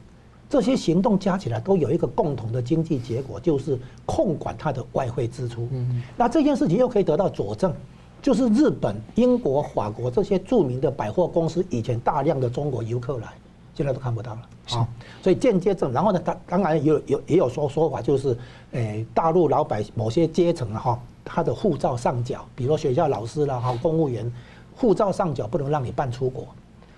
[0.49, 5.69] 这些行动加起来都有一个共同的经济结果，就是控管它的外汇支出。
[6.17, 7.75] 那这件事情又可以得到佐证，
[8.23, 13.29] 就是日本、英国、法国这些著名的百货公司以前大量的中国游客来。
[13.73, 14.41] 现在都看不到了
[14.73, 14.87] 啊，
[15.23, 15.91] 所以间接证。
[15.91, 18.37] 然后呢，他当然有有也有说说法，就是，
[18.73, 24.31] 诶，大陆老百姓某些阶层哈，他的护照上缴，比如说学校老师啦哈，公务员，
[24.77, 26.47] 护照上缴不能让你办出国，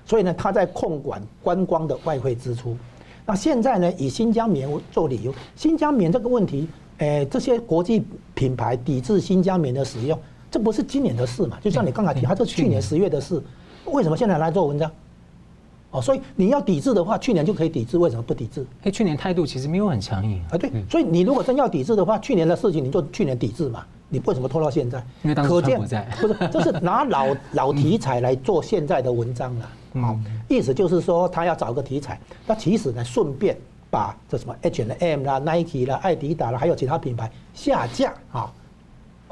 [0.04, 2.76] 所以呢，他在控管观光的外汇支出。
[3.24, 6.66] 那现在呢，以新疆棉做理由，新疆棉这个问题，
[6.98, 8.02] 诶，这些国际
[8.34, 10.18] 品牌抵制新疆棉的使用，
[10.52, 11.58] 这不是今年的事嘛？
[11.62, 13.42] 就像你刚才提，它是去年十月的事，
[13.86, 14.90] 为什么现在来做文章？
[15.92, 18.66] 哦，所以你要抵制的话，去年就可以抵制，为什么不抵制？
[18.82, 20.58] 哎，去年态度其实没有很强硬啊。
[20.58, 25.02] 对，所以你如果真要抵制的话，去年的事情你就去年抵制嘛，你为什么拖到现在？
[25.22, 26.06] 因为当时川普在。
[26.20, 29.68] 不是， 这是拿老老题材来做现在的文章了。
[30.00, 33.56] 好，意思就是说他要找个题材，那其实呢，顺便
[33.90, 38.50] 把这什么 H&M 啦、Nike 啦、爱迪达啦，还有其他品牌下架啊，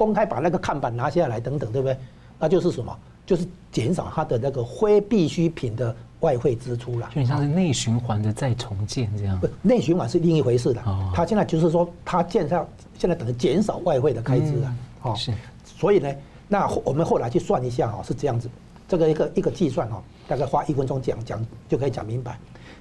[0.01, 1.95] 公开把那个看板拿下来等等，对不对？
[2.39, 2.97] 那就是什么？
[3.23, 5.95] 就是减少它的那个非必需品的。
[6.21, 9.39] 外汇支出了，就像是内循环的再重建这样。
[9.39, 10.79] 不，内循环是另一回事的。
[10.83, 12.63] 哦，他现在就是说，它建设
[12.95, 14.75] 现在等于减少外汇的开支了。
[15.01, 15.33] 哦，是。
[15.65, 16.13] 所以呢，
[16.47, 18.47] 那我们后来去算一下哦，是这样子，
[18.87, 19.95] 这个一个一个计算哦，
[20.27, 22.37] 大概花一分钟讲讲就可以讲明白。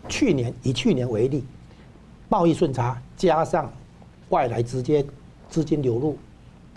[0.07, 1.43] 去年以去年为例，
[2.29, 3.73] 贸易顺差加上
[4.29, 5.03] 外来直接
[5.49, 6.19] 资金流入，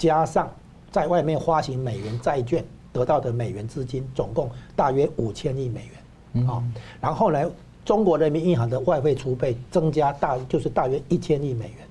[0.03, 0.51] 加上
[0.91, 2.61] 在外面发行美元债券
[2.91, 5.87] 得到的美元资金，总共大约五千亿美
[6.33, 6.45] 元。
[6.45, 6.61] 好，
[6.99, 7.49] 然后呢，
[7.85, 11.87] 中国人民银行的外汇储备增加大，就是大约一千亿美元，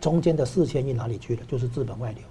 [0.00, 1.42] 中间的四千亿哪里去了？
[1.46, 2.22] 就是资本外流。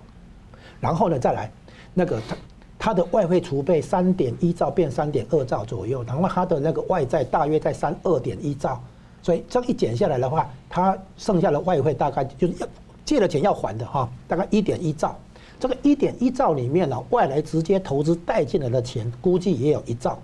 [0.79, 1.51] 然后呢，再来
[1.93, 2.37] 那个它
[2.79, 8.81] 它的外汇储备三点一兆变三点二兆左右，然后它的那个外债大约在三二点一兆，
[9.21, 12.67] 所以这一减下来的话，它剩下的外汇大概就是要
[13.09, 15.17] 借了钱要还的哈，大概一点一兆。
[15.59, 20.19] 这个一点一兆里面呢，外来直接投资带进来的钱估计也有一兆。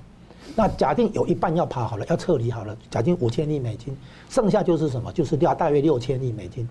[0.55, 3.97] 那假定有一半要跑好了，要撤离好了，假定五千亿美金，
[4.29, 5.11] 剩下就是什么？
[5.13, 6.69] 就是要大约六千亿美金。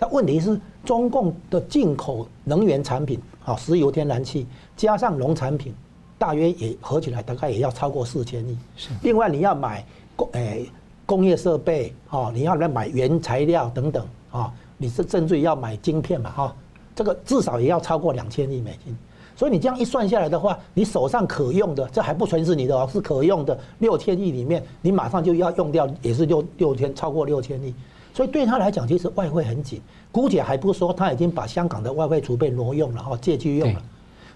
[0.00, 4.44] 那问题是，中共的进口能源产品，啊，石油、天然气
[4.76, 5.72] 加上农产品，
[6.18, 8.58] 大约也合起来大概也要超过四千亿。
[8.76, 8.90] 是。
[9.04, 10.68] 另外你要买工诶
[11.06, 16.56] 工业设备，啊，你要来买原材料等等，啊，你是甚至于要买晶片嘛，哈，
[16.92, 18.96] 这个至少也要超过两千亿美金。
[19.36, 27.72] 所以你这样一算下来的话，你手上可用的，这还不全是你的哦，是可用的六千亿里面，你马上就要用掉，也是六六千，超过六千亿。
[28.12, 29.80] 所以对他来讲，其实外汇很紧。
[30.10, 33.82] 姑且还不说他已经把香港的外汇储备挪用了哈，借据用了。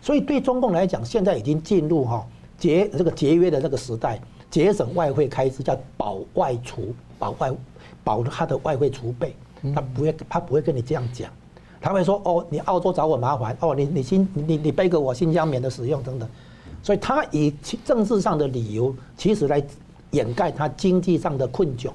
[0.01, 2.25] 所以对中共来讲，现在已经进入哈
[2.57, 7.53] 节这个节约的这个时代，节省外汇开支叫保外储，保外
[8.03, 9.35] 保他的外汇储备，
[9.75, 11.31] 他不会他不会跟你这样讲。
[11.81, 16.29] 他会说：“哦，你澳洲找我麻烦，哦，你你新你你背给我新疆棉的使用等等，
[16.83, 19.63] 所以他以政治上的理由，其实来
[20.11, 21.91] 掩盖他经济上的困窘，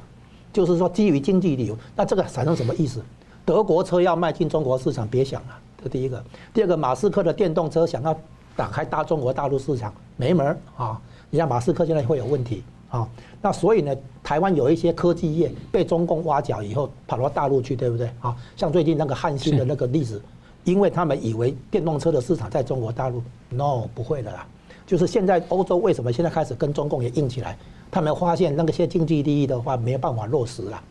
[0.53, 3.03] 就是说基于经济理由，那这个产生什么意思？
[3.43, 6.23] 德国车要卖进中国市场，别想了，这第一个。
[6.53, 8.17] 第二个，马斯克的电动车想要
[8.55, 11.01] 打开大中国大陆市场，没门啊！
[11.29, 13.07] 你看马斯克现在会有问题。”啊，
[13.41, 18.11] 那所以呢，台湾有一些科技业被中共挖角以后，跑到大陆去，对不对？
[18.19, 20.21] 啊，像最近那个汉芯的那个例子，
[20.65, 24.45] 因为他们以为电动车的市场在中国大陆，no，不会的啦。
[24.85, 27.57] 就是现在欧洲为什么现在开始跟中共也硬起来？
[27.89, 30.83] 他们发现那个些经济利益的话没有办法落实了，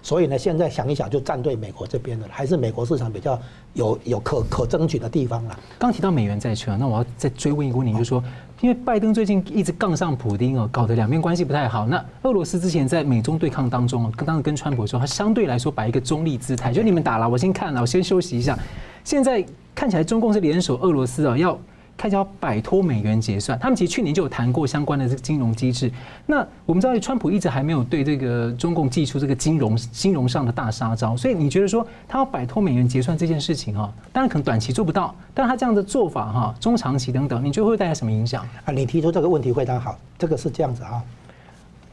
[0.00, 3.36] 所以呢，现在想一想就站对美国这边了，还是美国市场比较
[3.74, 5.58] 有有可可争取的地方了。
[5.76, 8.22] 刚提到美元债券，那我要再追问一个问题，就是说。
[8.60, 11.86] 因为拜登最近一直杠上普丁哦，搞得两边关系不太好。
[11.86, 18.58] 那俄罗斯之前在美中对抗当中哦，跟当时跟川普说，他相对来说摆一个中立姿态，就你们打了，我先看了，我先休息一下。
[19.04, 19.44] 现在
[19.74, 21.56] 看起来中共是联手俄罗斯啊，要
[21.98, 23.58] 开始要摆脱美元结算。
[23.58, 25.92] 他们其实去年就有谈过相关的这个金融机制。
[26.24, 31.16] 那我们知道，川普一直还没有对这个中共祭出这个金融金融上的大杀招。
[31.16, 38.72] 所以你觉得说他要摆脱美元结算这件事情啊，当然可能短期做不到，但他这样的做法哈，中长期等等，你觉得会带来什么影响啊？
[38.72, 41.02] 你提出这个问题非常好，这个是这样子啊。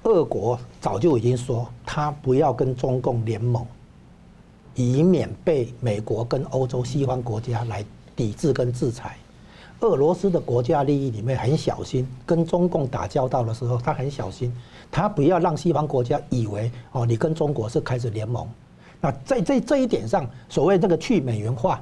[0.04, 3.66] 俄国早就已经说，他不要跟中共联盟，
[4.76, 7.84] 以免被美国跟欧洲西方国家来
[8.16, 9.18] 抵制跟制裁。
[9.86, 14.52] 俄罗斯的国家利益里面很小心，跟中共打交道的时候，他很小心，
[14.92, 18.48] 他不要让西方国家以为哦，你跟中国是开始联盟。
[19.00, 21.80] 那在这这一点上，所谓这个去美元化，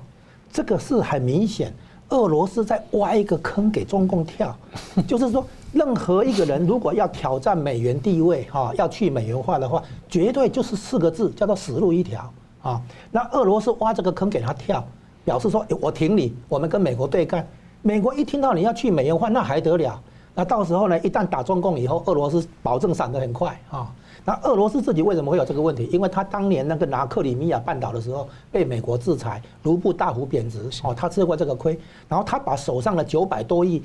[0.51, 1.73] 这个是很明显。
[2.09, 4.55] 俄罗斯在挖一个坑给中共跳，
[5.07, 12.81] 就是说，任何一个人如果要挑战美元地位，哈，要去美元化的话，绝对就是四个字，叫做死路一条啊。
[13.09, 14.85] 那俄罗斯挖这个坑给他跳，
[15.23, 17.47] 表示说，我挺你，我们跟美国对干。
[17.85, 20.01] 美国一听到你要去美元化，那还得了？
[20.33, 23.93] 那到时候呢，一旦打中共以后，俄罗斯保证闪得很快啊。
[24.23, 25.89] 那俄罗斯自己为什么会有这个问题？
[25.91, 31.77] 因为他当年那个拿克里米亚半岛的时候被美国制裁，卢布大幅贬值，哦，他吃过这个亏。
[32.07, 33.83] 然后他把手上的九百多亿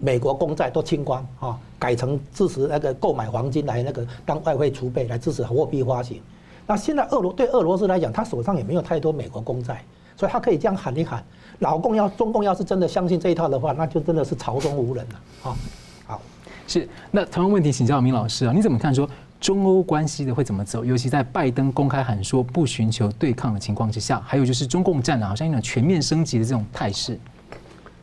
[0.00, 6.20] 美国公债都清光，啊，改成支持那个购买黄金来那个当外汇储备来支持货币发行。
[6.66, 9.84] 那现在俄罗对俄罗斯来讲，他手上也没有太多美国公债，
[10.16, 11.24] 所以他可以这样喊一喊。
[11.60, 15.56] 老共要中共要是真的相信这一套的话，那就真的是朝中无人了，啊，
[16.06, 16.22] 好，
[16.66, 16.86] 是。
[17.10, 19.08] 那同样问题请教明老师啊，你怎么看说？
[19.40, 20.84] 中欧关系的会怎么走？
[20.84, 27.18] 尤其在拜登公开喊说不寻求对抗的情况之下，还有就是中共战啊，好像一种全面升级的这种态势。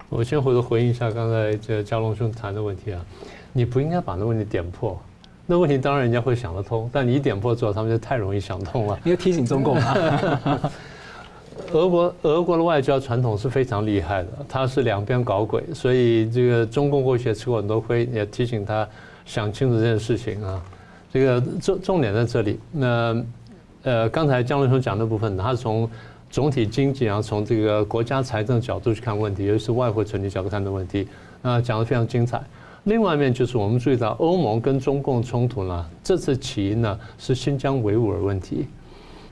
[0.09, 3.05] 我先回头回应一下刚才这个佳龙兄谈的问题啊，
[3.53, 4.99] 你不应该把那问题点破。
[5.45, 8.99] 那问题当然人家会想得通，但你一点破之后，他们就太容易想通了。
[9.05, 9.95] 你要提醒中共啊。
[11.73, 18.87] 俄国俄国的外交传统是非常厉害的，他是两边搞鬼，所以这个中共过去也吃过很多亏，也提醒他
[19.25, 20.63] 想清楚这件事情啊。
[21.11, 22.59] 这个重重点在这里。
[22.71, 23.23] 那
[23.83, 25.89] 呃，刚才江文雄讲的部分，他是从
[26.29, 31.07] 总体经济，然后从这个国家财政角度去看问题，尤其是外汇存底角度看的问题，
[31.41, 32.41] 那讲的非常精彩。
[32.85, 38.67] 另外一面就是我们注意到欧盟跟中共冲突呢，这次起因呢是新疆维吾尔问题，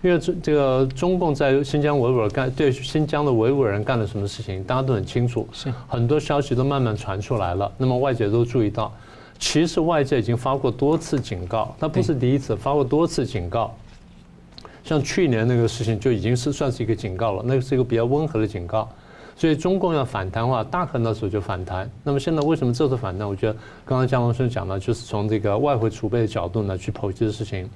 [0.05, 7.71] 因为这这个中共在新疆维吾尔干对新疆的维吾尔人干了什么事情，大家都很清楚，是很多消息都慢慢传出来了。
[7.75, 8.93] 那么外界都注意到。
[9.39, 13.75] 其实外界已经发过多次警告，他不是第一次发过多次警告。
[14.83, 18.87] 像去年那个事情就已经是算是一个警告了，那个是一个比较温和的警告。
[19.37, 21.89] 所以中共要反弹的话，大可能那时候就反弹。
[22.03, 23.27] 那么现在为什么这次反弹？
[23.27, 23.53] 我觉得
[23.85, 27.69] 刚刚江龙生讲的，就是从这个外汇储备的角度呢去剖析的事情。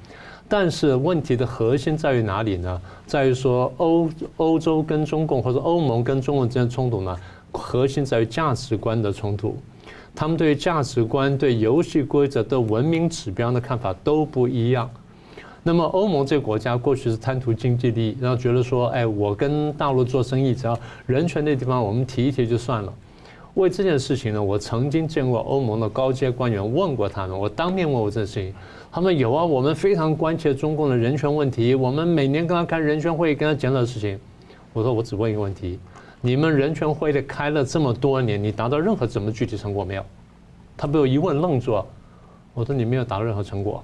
[0.47, 2.81] 但是问题的核心在于哪里呢？
[3.05, 7.15] 在于说欧欧洲跟中共或者欧盟跟中共之间冲突呢，
[7.51, 9.57] 核心在于价值观的冲突。
[10.15, 14.89] 他们对价值观、对游戏规则的文明指标的看法都不一样。
[15.61, 22.93] 那么欧盟这个国家过去是贪图经济利益，然后觉得说，哎，我跟大陆做生意，只要人权那地方我们提一提就算了。
[23.55, 28.53] 为这件事情呢，我曾经见过欧盟的高阶官员，问过他们，我当面问过这事情，
[28.89, 34.17] 他们有啊，我们非常关切中共的人权问题，我们每年跟他开人权会议，跟他讲的事情。
[34.71, 35.77] 我说，我只问一个问题。
[36.21, 40.05] 你们人权会议开了这么多年，你达到任何什么具体成果没有？
[40.77, 41.83] 他被我一问愣住。
[42.53, 43.83] 我说你没有达到任何成果。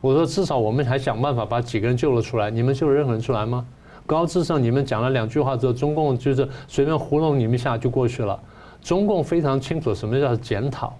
[0.00, 2.50] 我说至少我们还想办法把几个人救了出来。
[2.50, 3.66] 你们救了任何人出来吗？
[4.06, 8.38] 高智商，你们讲了两句话之后，中共就是随便糊弄你们一下就过去了。
[8.80, 10.96] 中共非常清楚什么叫检讨，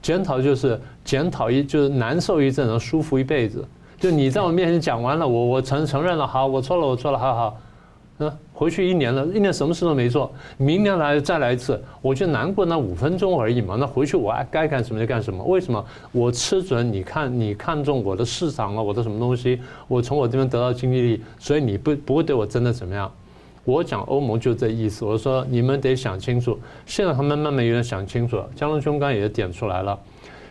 [0.00, 3.66] 检讨就是检讨一就是难受一阵，然后舒服一辈子。
[3.98, 7.56] 就你在我面前讲完了，我我承承认了，好，我错了，我错了，好好。
[8.20, 13.76] 嗯，回去一年了，一年什么事都没做，明年来再来一次，我就难过那五分钟而已嘛。
[13.78, 15.44] 那回去我爱该干什么就干什么。
[15.44, 15.84] 为什么？
[16.10, 23.08] 我吃准你看你看中我的市场了，我的什么东西，我从我这边得到经济利益，所以你不不会对我真的怎么样。
[23.62, 26.58] 我讲欧盟就这意思，我说你们得想清楚。
[26.86, 28.48] 现在他们慢慢有点想清楚了。
[28.56, 29.96] 江龙兄刚也点出来了，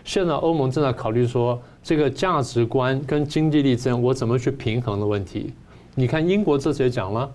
[0.05, 5.51] 现在欧盟正在考虑说这个价值观跟经济利益之间我怎么去平衡的问题。
[5.95, 7.29] 你看英国这次也讲了。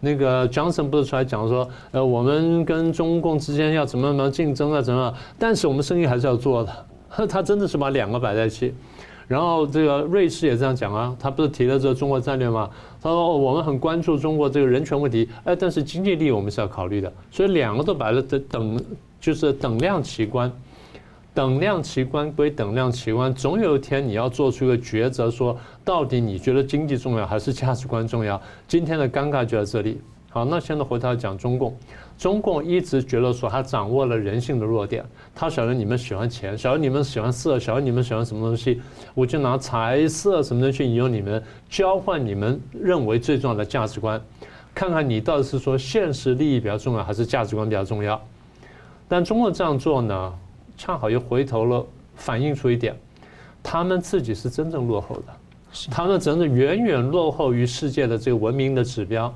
[0.00, 5.12] 那个 Johnson 不是出来讲说，呃，我们跟中共之间要怎么怎么竞争啊，怎么？
[5.38, 6.86] 但是我们生意还是要做的。
[7.26, 8.72] 他真的是把两个摆在一起。
[9.26, 12.70] 然后这个瑞士也这样讲啊，他不是提了这个中国战略吗？
[13.02, 17.12] 他说我们很关注中国这个人权问题，哎，但是经济利益我们是要考虑的。
[17.30, 18.84] 所以两个都摆了等等，
[19.20, 20.50] 就是等量齐观。
[21.38, 28.42] 等量齐观归等量齐观，总有一天你要做出一个抉择说，到底你觉得经济重要还是价值观重要？
[28.66, 30.00] 今天的尴尬就在这里。
[30.30, 31.76] 好，那现在回头讲中共，
[32.18, 38.82] 中共一直觉得说他掌握了人性的弱点，他晓得你们喜欢钱，晓得你们喜欢色，晓得你们喜欢什么东西，
[39.14, 44.20] 我就拿财色什么东西去引诱你们，交换你们认为最重要的价值观，
[44.74, 48.20] 看看你到底是说现实利益比较重要，还是价值观比较重要。
[49.06, 50.34] 但中共这样做呢，
[50.78, 52.96] 恰好又回头了，反映出一点，
[53.62, 55.24] 他们自己是真正落后的，
[55.90, 59.34] 他们真的远远落后于世界的这个文明的指标。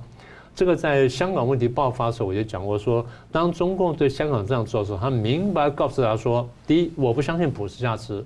[0.55, 8.23] 这个在香港问题爆发的时候，我就讲过说，当中共对香港这样做的时候，他明白告诉大家说：第一，我不相信普世价值；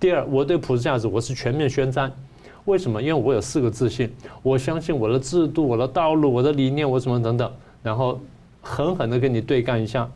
[0.00, 2.10] 第二，我对普世价值我是全面宣战。
[2.64, 3.02] 为什么？
[3.02, 4.10] 因为我有四个自信，
[4.42, 7.52] 我相信我的制度、我的道路、我的理念、我什么等等，
[7.82, 8.18] 然后
[8.62, 10.08] 狠狠的跟你对干一下。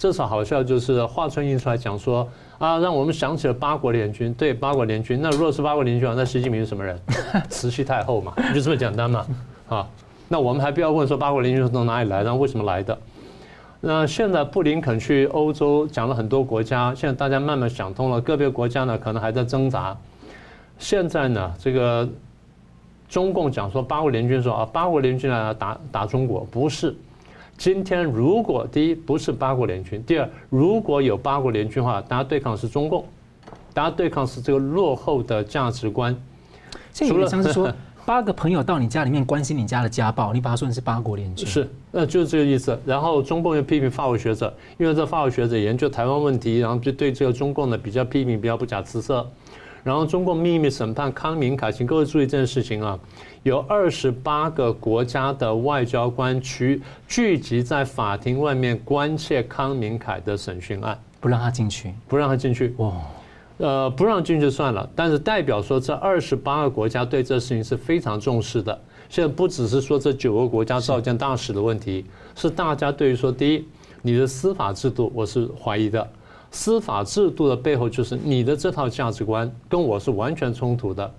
[0.00, 2.26] 这次好笑就是华春莹出来讲说
[2.58, 4.32] 啊，让我们想起了八国联军。
[4.32, 6.98] 对，八国联军，那如果是八国联军，那习近平是什么人？
[7.50, 9.26] 慈禧太后嘛，就这么简单嘛，
[9.68, 9.86] 啊。
[10.26, 12.96] 那我们还不要问说八国联军是从哪里来，然后为什么来的？
[13.82, 19.94] 那现在布林肯去欧洲讲了很多国家，现在大家慢慢想通了，个别国家呢可能还在挣扎。
[20.78, 22.08] 现在呢，这个
[23.06, 26.96] 中共讲说八国联军说啊，八国联军来打打中国，不是。
[27.60, 33.04] 今天如果第一不是八国联军，第二如果有八国联军的话，大家对抗是中共，
[33.74, 36.16] 大家对抗是这个落后的价值观。
[36.94, 37.70] 除了像是说。
[38.06, 42.76] 八个朋友到你家里面关心你家的家暴，你把他说成是八国联军，是，那就是这个意思。
[42.84, 49.24] 然后中共又批评法国学者，因为这法国学者研究台湾问题，然后就对这个中共呢比较批评，比较不假辞色。
[49.84, 52.98] 然后中共秘密审判康明凯，请各位注意这件事情啊，
[53.42, 62.92] 有二十八个国家的外交官去聚集在法庭外面关切康明凯的审讯案，不让他进去，不让他进去，哇。
[63.56, 68.78] 呃，不让进去算了，但是代表说这二十八个国家对这事情是非常重视的。
[69.10, 73.68] 现在不只是说这九个国家召见大使的问题，是大家对于说，第一，
[74.00, 76.08] 你的司法制度我是怀疑的，
[76.50, 81.12] 司法制度的背后就是你的这套价值观跟我是完全冲突的。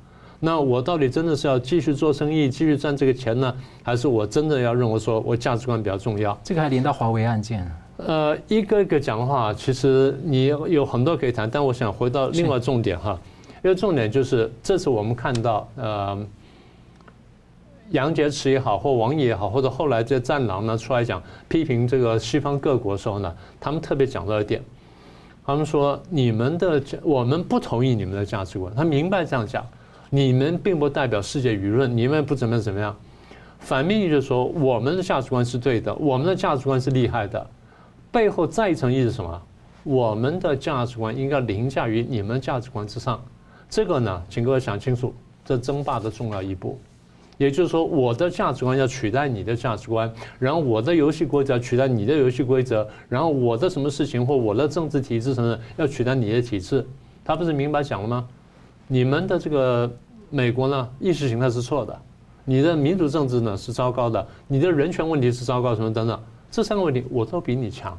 [0.44, 6.36] 那我到底真的是要继续做生意，继续赚这个钱呢，还是我真的要认为说我价值观比较重要？
[6.44, 7.72] 这个还连到华为案件。
[7.98, 13.20] 呃，一个一个讲的话，其实你有很多可以谈，但我想回到另外重点哈，
[13.64, 16.26] 因为重点就是这次我们看到呃，
[17.92, 24.60] 杨洁篪也好，或王毅也好，或者后来这些战狼呢出来讲批评这个西方各国的时候呢，他们特别讲到一点，
[25.46, 29.64] 他们说你们的我们不同意你们的价值观，他明白这样讲，
[30.14, 32.94] 你们并不代表世界舆论，你们不怎么怎么样，
[33.60, 37.48] 反面就是说我们的价值观是对的，我们的价值观是厉害的。
[38.12, 39.42] 背后再一层意思是什么？
[39.86, 43.24] 我们的价值观应该凌驾于你们价值观之上。
[43.70, 46.78] 这个呢，请各位想清楚，这争霸的重要一步。
[47.38, 56.86] 也就是说，我的价值观要取代你的价值观，然后我的游戏规则取代你的游戏规则，然后我的什么事情或我的政治体制什么的要取代你的体制。
[57.24, 58.28] 他不是明白讲了吗？
[58.94, 59.90] 你们的这个
[60.30, 61.98] 美国呢，意识形态是错的，
[62.44, 66.22] 你的民主政治呢是糟糕的，你的人权问题是糟糕什么等等。
[66.52, 67.98] 这三个问题我都比你强，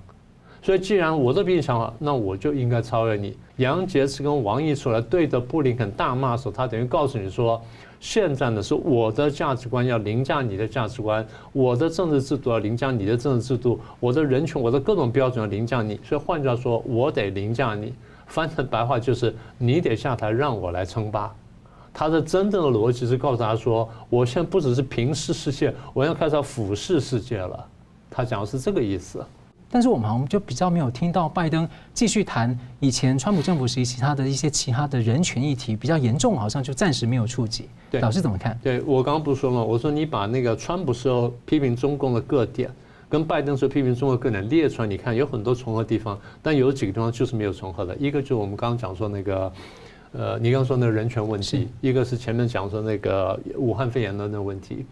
[0.61, 3.35] 所以既然我都比你强了，那我就应该超越你。
[3.57, 7.59] 杨洁篪跟王毅出来对着布林肯大骂的时候，他等于告诉你说，
[7.99, 15.99] 现在呢是我的价值观要凌驾你的价值观，我的政治制度要凌驾你的政治制度，我的人权、我的各种标准要凌驾你。
[16.05, 17.95] 所以换句话说，我得凌驾你。
[18.33, 21.31] 翻成白话就是你得下台让我来称霸。
[21.93, 27.69] 他的真正的逻辑是告诉他说，我现在不只是平视世界，我要开始要俯视世界了。
[28.11, 29.23] 他讲的是这个意思，
[29.71, 37.69] 但是我们好像就比较没有听到拜登继续谈以前川普政府时期其他的一些其他的人权议题比较严重，好像就暂时没有触及。
[37.91, 38.59] 对，老师怎么看？
[38.63, 39.63] 对，我刚刚不是说吗？
[39.63, 42.71] 我说你把那个川普时候批评中共的各点，
[43.13, 47.95] 跟拜登说批评中国个人列出来，你看有很多重合地方，但有几个地方就是没有重合的。
[47.99, 49.53] 一个就是我们刚刚讲说那个，
[50.13, 54.87] 呃，你刚刚说那个人权问题，一个是前面讲说那个武汉肺炎的那个问题，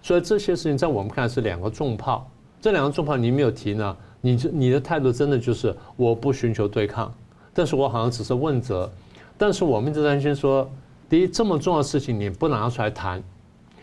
[0.00, 2.30] 所以这些事情在我们看来是两个重炮。
[2.60, 3.96] 这两个重炮你没有提呢？
[4.20, 7.12] 你这你的态度真的就是我不寻求对抗，
[7.52, 8.88] 但是我好像只是问责。
[9.36, 10.70] 但是我们一直担心说，
[11.08, 13.20] 第一这么重要的事情你不拿出来谈，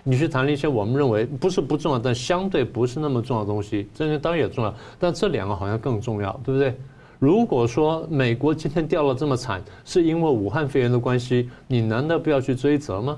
[0.04, 6.76] 你去谈了一些我们认为不是不重要，但相对不是那么重要的东西，这些当然也重要，但这两个好像更重要，对不对？
[7.20, 13.18] 如果说美国今天掉了这么惨，是因为武汉肺炎的关系，你难道不要去追责吗？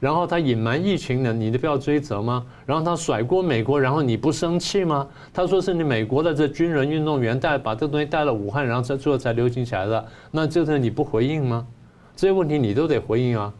[0.00, 2.44] 然后他隐瞒疫情呢，你就不要追责吗？
[2.66, 5.06] 然后他甩锅美国，然后你不生气吗？
[5.32, 10.04] 他说是你美国的这军人运动员带把这东西带了武汉，然后才最后才流行起来的。
[10.30, 11.66] 那这个你不回应吗？
[12.16, 13.52] 这些问题你都得回应啊。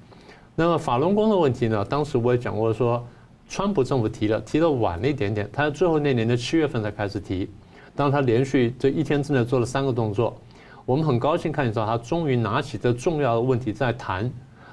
[0.61, 1.85] 那么法轮功的问题呢？
[1.85, 3.01] 当时我也讲过说，
[3.49, 7.49] 川普政府提了，提的晚了一点点，他最后那年的七月份才开始提。
[7.95, 10.37] 当他连续这一天之内做了三个动作，
[10.85, 14.29] 我们很高兴看到他终于拿起这重要的问题在谈。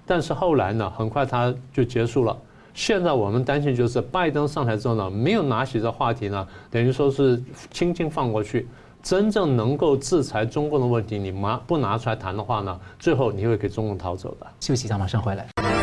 [0.08, 2.36] 但是后来呢，很快他就结束了。
[2.74, 8.68] 现在我们担心就是拜登上台之后呢，没有拿起这话题呢，等于说是轻轻放过去。
[9.04, 14.48] 真正能够制裁中共的问题，你拿不拿出来谈的话呢，最后你会给中共逃走的。
[14.60, 15.75] 休息一下，马上回来。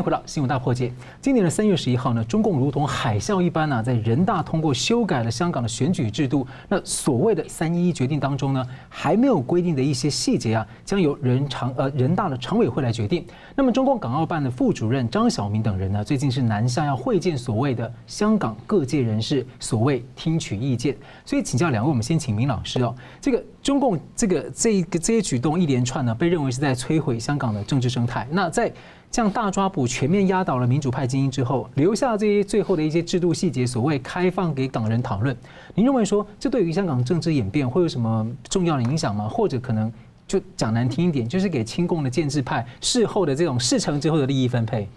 [0.00, 0.92] 回到新闻大破解。
[1.20, 6.46] 今年的三月十一号呢，中共如同海啸一般呢、在人大通过修改了香港的选举制度。
[6.68, 13.26] 那所谓的三一一决定当中呢，还没有规定的一些细节啊，将由人常呃人大的常委会来决定。
[13.54, 20.96] 那么，中共港澳办的副主任张晓明等人呢，最近是南下要会见所谓的香港各界人士，所谓听取意见。
[21.24, 28.26] 所以请教两位，我们先请明老师哦，这个中共这个这一个这些举动一连串呢，被认为是在摧毁香港的政治生态。
[28.30, 28.72] 那在
[29.10, 35.36] 这样大抓捕全面压倒了民主派精英之后，留下这些最后的一些制度细节，所谓开放给港人讨论。
[35.74, 39.28] 您认为说，这对于香港政治演变会有什么重要的影响吗？
[39.28, 39.92] 或者可能
[40.28, 44.88] 就讲难听一点，就是给亲共的建制派事后的这种事成之后的利益分配？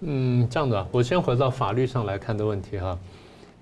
[0.00, 2.98] 嗯，这样的，我先回到法律上来看的问题哈。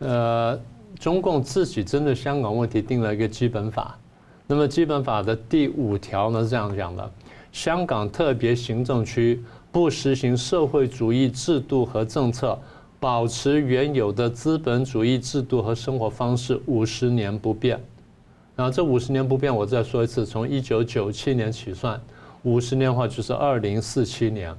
[0.01, 0.61] 呃，
[0.99, 3.97] 中共自己针对香港问题定了一个基本法，
[4.49, 7.09] 那么基本法的第五条呢是这样讲的：
[7.53, 9.41] 香港特别行政区。
[9.75, 12.57] 不实行社会主义制度和政策，
[13.01, 17.83] 保持原有的资本主义制度和生活方式五十年不变。
[18.55, 22.01] 然后这五十年不变，我再说一次，从一九九七年起算，
[22.45, 24.57] 五十年的话就是二零四七年。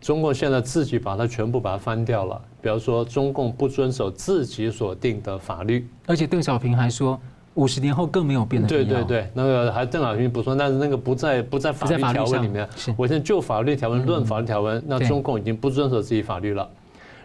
[0.00, 7.16] 中共现在自己把它全部把它翻掉了，比方说中共不遵守自己所定的法律，而且邓小平还说。
[7.58, 8.68] 五十年后更没有变的。
[8.68, 12.66] 对对对，那个还邓小平不说，但是那个不在不在法律条文里面。
[12.96, 16.66] 我现在就法律条文论法律条文，那中共已经不遵守自己法律了。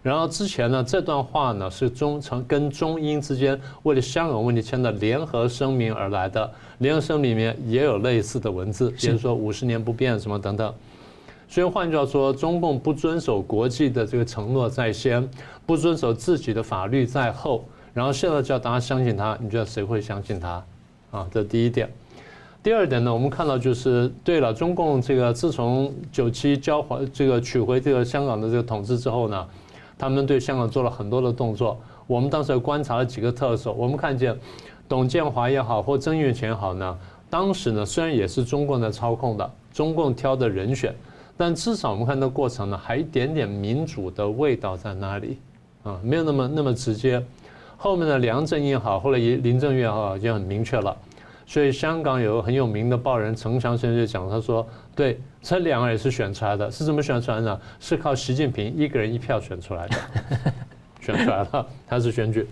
[0.01, 10.73] 然后之前呢，这段话呢是中成跟中英之间为了香港问题签的联合声明而来的，联合声明里面也有类似的文字，比如说五十年不变什么等等。
[11.47, 15.29] 所以换句话说，中共不遵守国际的这个承诺在先，
[15.67, 17.63] 不遵守自己的法律在后。
[17.93, 20.63] 然后现在叫大家相信他，你觉得谁会相信他？
[21.11, 21.87] 啊，这第一点。
[22.63, 29.47] 第二点呢，我们看到就是，对了，中共这个自从九七交还这个取回这个香港的这个统治之后呢，
[29.97, 31.77] 他们对香港做了很多的动作。
[32.07, 34.35] 我们当时观察了几个特色，我们看见
[34.87, 36.97] 董建华也好，或曾荫权也好呢，
[37.29, 40.95] 当时呢虽然也是中共在操控的，中共挑的人选，
[41.35, 45.37] 但至少我们看到过程呢，还一点点民主的味道在那里，
[45.83, 47.23] 啊，没有那么那么直接。
[47.84, 50.95] 后面的梁振英也好，后来林郑月娥已经很明确了，
[51.45, 54.65] 所以香港有个很有名的报人陈强先生就讲，他说
[54.95, 57.59] ：“对，这两个人是选出来的，是怎么选出来的？
[57.81, 59.97] 是靠习近平一个人一票选出来的，
[61.01, 62.47] 选出来了，他是选举。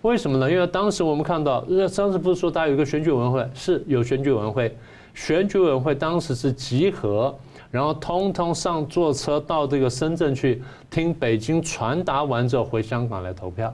[0.00, 0.50] 为什么呢？
[0.50, 1.62] 因为当时我们看到，
[1.94, 4.74] 当时不是说他有一个选举委员会，是有选举委员会，
[5.12, 7.38] 选举委员会当时是集合，
[7.70, 13.70] 然后通通上坐车到这个深圳去听北京传达完之后回香港来投票。”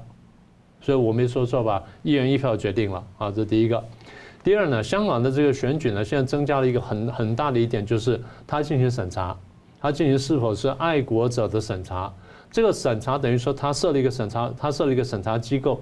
[0.89, 1.85] 所以我没说错吧？
[2.03, 3.85] 一人一票决定了啊，这是第一个。
[4.43, 9.37] 第二呢，香港的这个选举呢，现在增加了一个很很大的一点，就是它进行审查，
[9.83, 12.11] 它进行是否是爱国者的审查。
[12.51, 15.79] 这个审查等于说，它设了一个审查，它设了一个审查机构。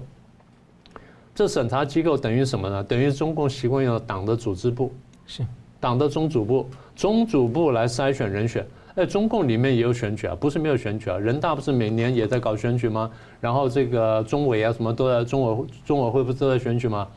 [1.33, 2.83] 这审查机构等于什么呢？
[2.83, 4.91] 等于中共习惯用的党的组织部，
[5.25, 5.41] 是
[5.79, 8.67] 党的中组部，中组部来筛选人选。
[8.97, 11.19] 在中共里面也有选举啊，不是没有选举啊。
[11.19, 13.11] 人大不是每年也在搞选举吗？
[13.39, 17.07] 然后这个中委啊什么都在，中委中委会不是都在选举吗？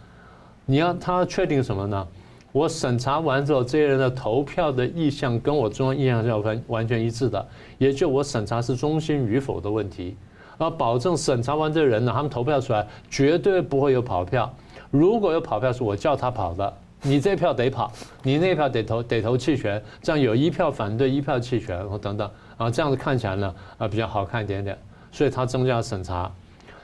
[0.67, 2.07] 你要他确定什么呢？
[2.53, 10.15] 我审查完之后，这些人的投票的意向跟我中央意向是要完完全一致的，也就我审查是中心与否的问题，
[10.59, 14.55] 而保证审查完这人呢，他们投票出来绝对不会有跑票。
[14.91, 16.75] 如果有跑票，是我叫他跑的。
[17.03, 17.91] 你这票得跑，
[18.23, 24.77] 你那票得投，得投弃权，这样有一票反对，一票弃权，或等等，啊，这样子看起来呢，啊，比较好看一点点，
[25.11, 26.31] 所以它增加了审查。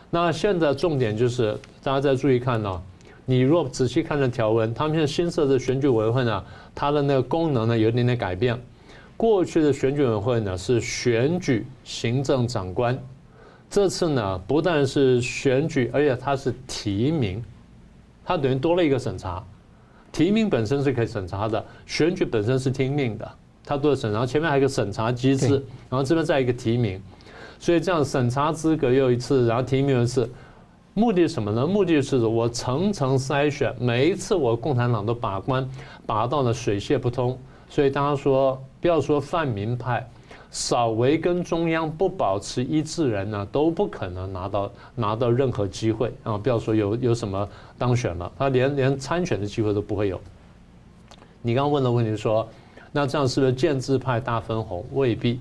[0.09, 2.83] 那现在重点就是大家再注意看呢，
[3.27, 6.43] 你若仔细看这条文，他们现在新设的选举委员会呢，
[6.75, 8.59] 它的那个功能呢有一点点改变。
[9.19, 12.99] 过去的选举委员会呢是选举行政长官，
[13.69, 17.43] 这次呢不但是选举，而且它是提名，
[18.25, 19.45] 它等于多了一个审查。
[20.17, 23.31] 提名本身是可以审查的，选举本身是听命的，
[23.67, 24.25] 它都是审查。
[24.25, 26.99] 前面还有一个审查机制，然后这边再一个提名，
[27.59, 30.27] 所以这样审查资格又一次，然后提名又一次，
[30.95, 31.67] 目的是什么呢？
[31.67, 35.69] 目的是我层层筛选，每一次我共产党都把关，
[36.07, 37.39] 把到了水泄不通。
[37.69, 40.09] 所以大家说，不要说泛民派，
[40.51, 46.39] 稍微跟中央不保持一致人呢，都不可能拿到拿到任何机会啊！
[46.39, 50.21] 不要说有有什么当选了，他连连参选的机会都不会有。
[51.43, 52.49] 你刚刚问的问题说，
[52.91, 54.85] 那这样是不是建制派大分红？
[54.93, 55.41] 未必，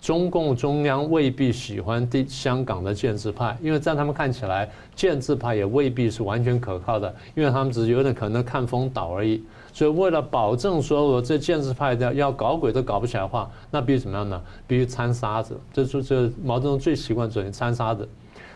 [0.00, 9.42] 中共中央未必喜欢地香港的建制派，因为在他们看起来，建制派也未必是完全可靠的，因为他们只是有点可能看风倒而已。
[9.76, 14.42] 所以为了保证说我这建制派的要搞鬼都搞不起来的话，那必须怎么样呢？
[14.66, 15.54] 必须掺沙子。
[15.70, 18.08] 这就这毛泽东最习惯做的掺沙子。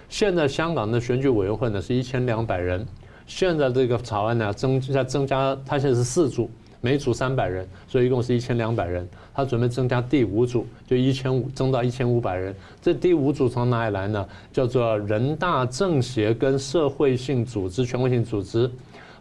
[0.09, 2.87] 现在香港的选举委员会呢是一千两百人，
[3.27, 6.51] 现在这个草案呢增加增加，它现在是四组，
[6.81, 9.07] 每组三百人，所以一共是一千两百人。
[9.35, 12.57] 他准备增加第五组，就一千五增到一千五百人。
[12.81, 14.27] 这第五组从哪里来呢？
[14.55, 18.71] 叫做人大政协跟社会性组织、权威性组织。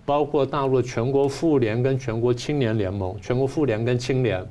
[0.05, 4.45] 包括大陆全国妇联跟全国青年联盟，全国妇联跟青联，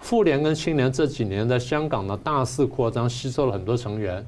[0.00, 4.24] 妇联跟青联这几年在香港呢大肆扩张，吸收了很多成员。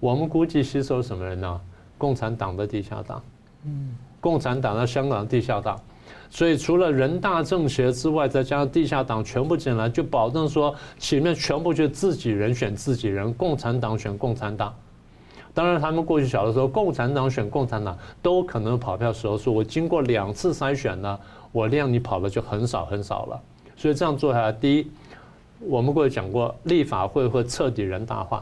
[0.00, 1.60] 我们估计吸收什么人呢？
[1.96, 3.22] 共产党的地下党，
[3.64, 5.76] 嗯，共产党的香港的地下党。
[6.30, 14.74] 所以除了人大政协之外，再加上地下党全部进来，就保证说前面全部就自己人选自己人，共产党选共产党。
[15.58, 21.18] 当然，他们过去小的时候，共产党选共产党都可能跑票时候，说我经过两次筛选呢，
[21.50, 23.42] 我让你跑的就很少很少了。
[23.76, 24.86] 所以这样做下来，第一，
[25.58, 28.40] 我们过去讲过，立法会会彻底人大化；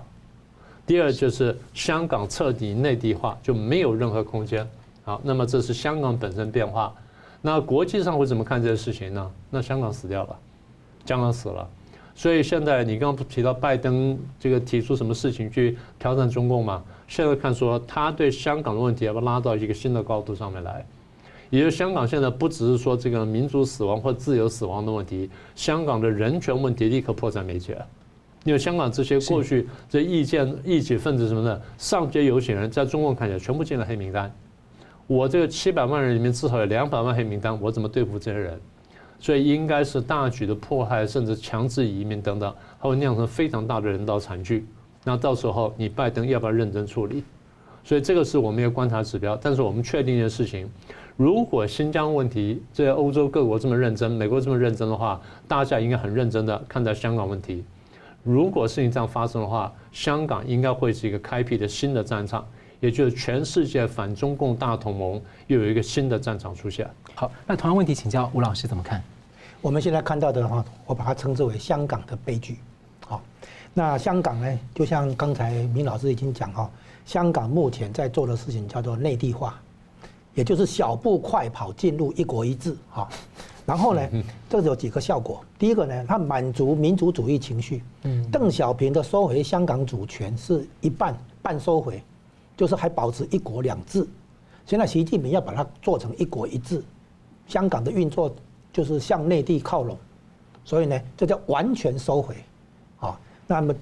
[0.86, 4.68] 第二，就是香港彻底内地化，就没有任何空间。
[5.02, 6.92] 好，那么这是香港本身变化。
[7.40, 9.32] 那国际上会怎么看这个事情呢？
[9.48, 10.36] 那香港死掉了，
[11.06, 11.66] 香港死了。
[12.14, 16.84] 所以现在你刚刚提到拜登这个提出什么事情去挑战中共吗？
[17.08, 20.84] 现在看说他对香港的问题要不要拉到一个新的高度上面来，
[21.50, 27.78] 也就是香港现在不只是说这个民主死亡或自由死亡的问题，香港的人权问题立刻迫在眉睫。
[28.44, 34.32] 因为香港这些过去这意见异己分子什么的上街游行人，在中共看起来全部进了黑名单。
[35.08, 38.60] 我这个七百万人里面至少有两百万黑名单，我怎么对付这些人？
[39.18, 44.66] 所以应该是大举的迫害，甚至强制移民等等，还会酿成非常大的人道惨剧。
[45.08, 47.22] 那到时候你拜登要不要认真处理？
[47.84, 49.38] 所以这个是我们要观察指标。
[49.40, 50.68] 但是我们确定一件事情：
[51.16, 57.64] 如果新疆问题在欧洲各国这么认真，美国这么认真的话，大家应该很认真的看待香港问题。
[58.24, 62.44] 如果事情这样发生的话，香港应该会是一个开辟的新的战场。
[62.78, 66.86] 也就是全世界反中共大同盟又有一个新的战场出现。
[67.14, 69.02] 好，那同样问题请教吴老师怎么看？
[69.62, 72.58] 我们现在看到的话，我把它称之为香港的悲剧。
[73.76, 76.70] 好，那香港呢，就像刚才明老师已经讲哈，
[77.04, 79.60] 香港目前在做的事情叫做内地化，
[80.34, 82.74] 也就是小步快跑进入一国一制。
[82.90, 83.06] 哈，
[83.66, 84.08] 然后呢，
[84.48, 85.44] 这有几个效果。
[85.58, 87.82] 第一个呢，它满足民族主义情绪。
[88.04, 92.02] 嗯，邓小平的收回香港主权是一半半收回。
[92.56, 94.08] 就是还保持一国两制，
[94.64, 96.82] 现在习近平要把它做成一国一制，
[97.46, 98.34] 香港的运作
[98.72, 99.94] 就是向内地靠拢，
[100.64, 102.34] 所以呢，这叫完全收回，
[102.98, 103.74] 啊，那么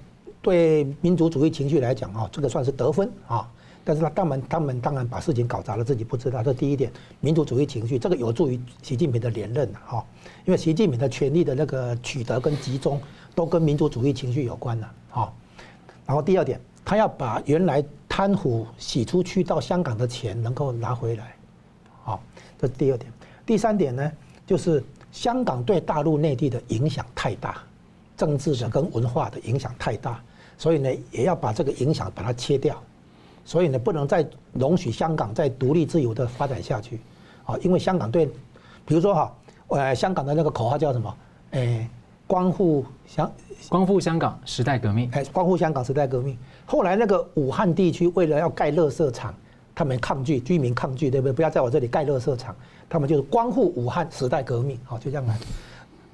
[0.42, 3.48] 对民族主义情绪来讲啊，这个算是得分啊，
[3.84, 6.42] 但是他当然他们当然把事情搞砸了，自己不知道。
[6.42, 10.04] 这第一点，民族主义情绪这个有助于习近平的连任啊，
[10.44, 13.00] 因为习近平的权力的那个取得跟集中
[13.34, 15.32] 都跟民族主义情绪有关了啊。
[16.06, 17.84] 然后第二点，他要把原来。
[18.16, 21.34] 贪腐洗出去到香港的钱能够拿回来，
[22.04, 22.22] 好，
[22.56, 23.12] 这是第二点。
[23.44, 24.12] 第三点呢，
[24.46, 27.60] 就是香港对大陆内地的影响太大，
[28.16, 30.20] 政治的跟文化的影响太大，
[30.56, 32.76] 所以呢，也要把这个影响把它切掉。
[33.44, 36.98] 所以呢，不能再容许香港再独立自由的发展下去，
[37.44, 38.24] 啊，因为香港对，
[38.86, 39.34] 比如说哈，
[39.68, 41.14] 呃，香港的那个口号叫什么？
[41.50, 41.86] 诶，
[42.26, 43.30] 光复香，
[43.68, 46.38] 光复香港时代革命，哎，光复香港时代革命。
[46.64, 49.34] 后来那个武汉地区为了要盖垃圾场，
[49.74, 51.32] 他们抗拒，居民抗拒，对不对？
[51.34, 52.56] 不要在我这里盖垃圾场，
[52.88, 55.38] 他们就是光复武汉时代革命，好，就这样来。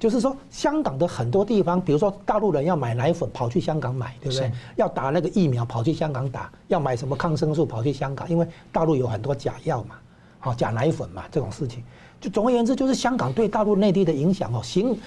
[0.01, 4.51] 就是说，香港的很多地方，比如说大陆人要买奶粉，跑去香港买，对不对？
[4.75, 9.95] 要打那个疫苗，跑去香港打；要买什么抗生素，跑去香港，因为大陆有很多假药嘛，
[10.39, 11.83] 好，假奶粉嘛，这种事情。
[12.19, 14.97] 就总而言之，就是香港对大陆内地的影响哦，行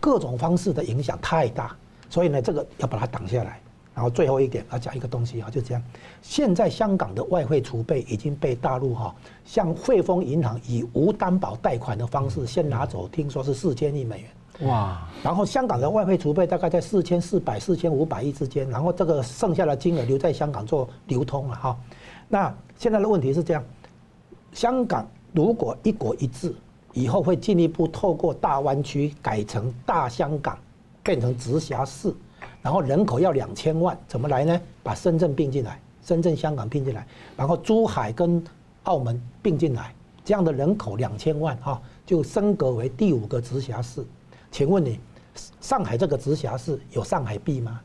[0.00, 1.76] 各种方式的影响太大，
[2.08, 3.60] 所以呢，这个要把它挡下来。
[3.94, 5.82] 然后最后一点，要讲一个东西啊，就这样。
[6.22, 14.30] 现在香港的外汇储备已经被大陆哈，像汇丰银行以无担保贷款的方式先拿走，听说是四千亿美元。
[14.62, 15.06] 哇！
[15.22, 21.76] 然后香港的外汇储备大概在四千四百、四千五百亿之间，然后这个剩下的金额留在香港做流通了哈。
[22.28, 23.64] 那现在的问题是这样：
[24.52, 26.54] 香港如果一国一制，
[26.92, 30.58] 以后会进一步透过大湾区改成大香港，
[31.02, 32.12] 变成直辖市，
[32.62, 34.60] 然后人口要两千万，怎么来呢？
[34.82, 37.06] 把深圳并进来，深圳、香港并进来，
[37.36, 38.42] 然后珠海跟
[38.84, 39.94] 澳门并进来，
[40.24, 44.04] 这样的人口两千万哈，就升格为第五个直辖市。
[44.50, 44.98] 请问你，
[45.60, 47.80] 上海这个直辖市有上海币吗？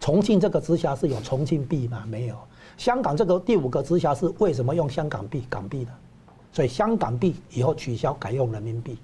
[0.00, 2.04] 重庆这个直辖市有重庆币吗？
[2.08, 2.36] 没有。
[2.76, 5.90] 香港这个第五个直辖市为什么用香港币、港币呢？
[6.52, 8.96] 所以香港币以后取消，改用人民币。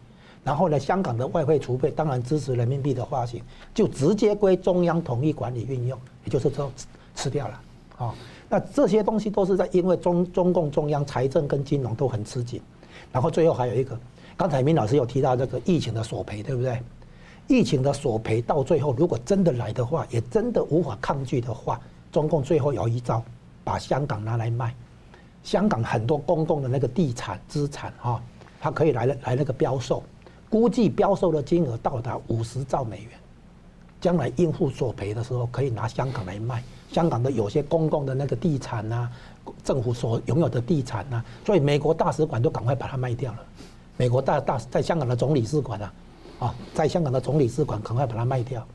[0.43, 3.43] 然后呢，香港的外汇储备当然支持人民币的发行，
[3.73, 6.71] 就直接归中央统一管理运用，也就是说
[7.15, 7.61] 吃掉了
[7.97, 8.15] 啊。
[8.49, 12.61] 那这些东西都是在因为中中共中央财政跟金融都很吃紧。
[13.11, 13.99] 然后最后还有一个，
[14.37, 16.79] 刚才明老师有提到这个疫情的索赔，对不对？
[17.47, 21.79] 疫情的索赔到最后，如果真的来的话，也真的无法抗拒的话，
[22.11, 23.23] 中共最后有一招，
[23.63, 24.75] 把香港拿来卖。
[25.43, 28.19] 香港很多公共的那个地产资产哈，
[28.61, 30.03] 它可以来来那个标售，
[30.49, 33.11] 估计标售的金额到达五十兆美元，
[34.01, 36.63] 将来应付索赔的时候可以拿香港来卖。
[36.91, 39.11] 香港的有些公共的那个地产呐，
[39.63, 43.39] 政府所拥有的地产呐，所以美国大使馆都赶快把它卖掉了。
[43.99, 45.93] 美国大大在香港的总领事馆啊。
[46.73, 48.67] 在香港的总领事馆赶快把它卖掉，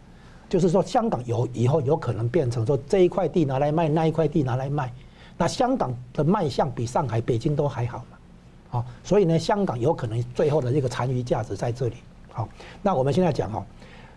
[0.48, 4.92] 就是说香港有以后有可能变成说这一块地拿来卖，那一块地拿来卖，
[5.38, 11.96] 那香港的卖相比上海、北京都还好嘛，啊，所以呢，香港有可能最后的这个残余价值在这里。
[12.32, 12.48] 好，
[12.82, 13.64] 那我们现在讲哦，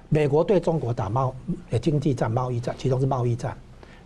[0.09, 1.34] 美国对中国打贸
[1.70, 3.57] 呃经济战、贸易战，其中是贸易战，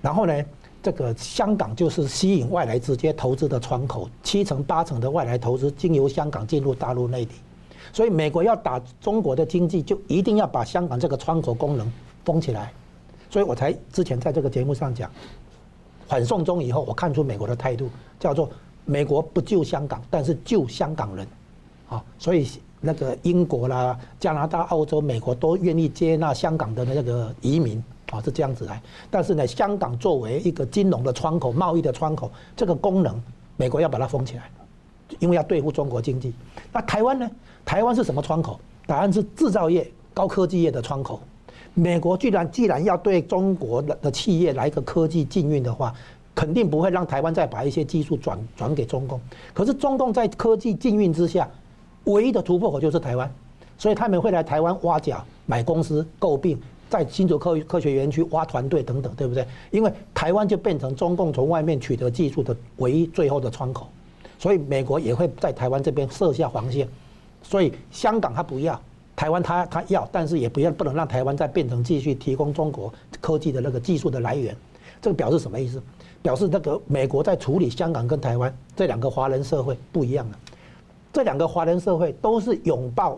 [0.01, 0.45] 然后呢，
[0.83, 7.33] 这个香港就是吸引外来直接投资的窗口，七成八成的外来投资经由香港进入大陆内地。
[7.97, 11.91] 所以美国要打中国的经济，就一定要把香港这个窗口功能
[12.27, 12.71] 封起来。
[13.31, 15.11] 所以我才之前在这个节目上讲，
[16.07, 17.89] 反送中以后，我看出美国的态度
[18.21, 18.51] 叫做
[18.85, 21.27] 美国不救香港，但是救香港人，
[21.89, 22.47] 啊，所以
[22.83, 28.79] 那个英国啦、加拿大、澳洲、美国都愿意接纳香港的那个移民，啊，是这样子来。
[29.11, 33.19] 但是呢，香港作为一个金融的窗口、贸易的窗口，这个功能，
[33.57, 34.51] 美国要把它封起来，
[35.19, 36.35] 因为要对付中国经济。
[36.71, 37.31] 那台湾呢？
[37.67, 38.59] 台湾是什么窗口？
[38.87, 41.21] 答案是制造业、高科技业的窗口。
[41.75, 45.93] 美国居然既然要对中国的企业来一个科技禁运的话，
[46.33, 49.21] 肯定不会让台湾再把一些技术转转给中共。
[49.53, 51.51] 可是中共在科技禁运之下，
[52.05, 53.29] 唯一的突破口就是台湾，
[53.77, 56.57] 所以他们会来台湾挖角、买公司、购并，
[56.89, 59.45] 在新竹科科学园区挖团队等等，对不对？
[59.73, 63.89] 因为台湾就变成中共从外面取得技术的唯一最后的窗口，
[64.39, 66.87] 所以美国也会在台湾这边设下防线。
[67.49, 68.79] 所以香港他不要，
[69.15, 74.55] 台湾他他要，但是也不要不能让台湾再变成继续提供中国科技的那个技术的来源。
[75.01, 75.81] 这个表示什么意思？
[76.23, 80.39] 表示那个美国在处理香港跟台湾这两个华人社会不一样了。
[81.13, 83.17] 这两个华人社会都是拥抱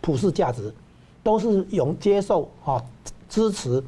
[0.00, 0.74] 普世价值，
[1.22, 2.84] 都是拥接受啊
[3.28, 3.80] 支持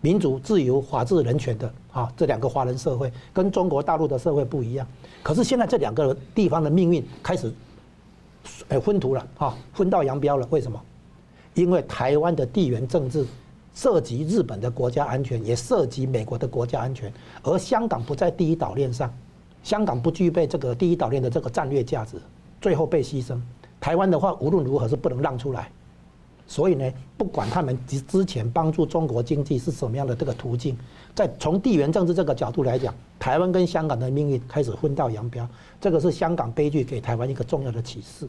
[0.00, 4.86] 民主、自由、法治、人权的啊这两个华人社会跟中国大陆的社会不一样。
[5.20, 7.52] 可是现在这两个地方的命运开始。
[8.68, 10.46] 哎，昏涂了哈，分道扬镳了。
[10.50, 10.80] 为什么？
[11.54, 13.24] 因为台湾的地缘政治
[13.74, 17.12] 涉及日本的国家安全，也涉及美国的国家安全。
[17.42, 19.12] 而香港不在第一岛链上，
[19.62, 22.16] 香港不具备这个第一岛链的这个战略价值，
[22.60, 23.40] 最后被牺牲。
[23.80, 25.70] 台湾的话，无论如何是不能让出来。
[26.48, 30.76] 所以呢，不管他们之之前帮助中国经济是什么样的这个途径，
[31.14, 35.48] 在从地缘政治这个角度来讲，台湾跟香港的命运开始分道扬镳。
[35.80, 38.28] 这个是香港悲剧给台湾一个重要的启示。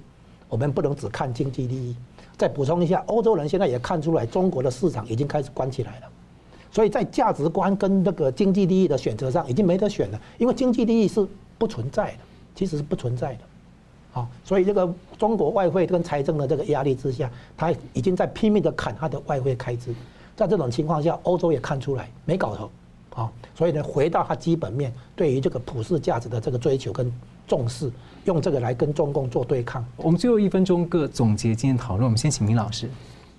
[0.50, 1.96] 我们不能只看经济利益。
[2.36, 6.08] 再补充一下，欧洲人现在也看出来，中国的市场已经开始关起来了。
[6.72, 11.26] 所以在价值观跟那个经济利益的选择上，已经没得选了，因为经济利益是
[11.58, 12.18] 不存在的，
[12.56, 13.40] 其实是不存在的。
[14.18, 19.94] 好，所以这个中国外汇跟财政的这个压力之下，他已经在拼命的砍他的外汇开支。
[20.36, 22.72] 在这种情况下，欧洲也看出来没搞头，
[23.14, 27.14] 啊，所以呢，回到他基本面，对于这个普世价值的这个追求跟
[27.48, 27.92] 重视，
[28.26, 29.86] 用这个来跟中共做对抗。
[29.98, 32.90] 我们最后一分钟各总结今天讨论，我们先请明老师。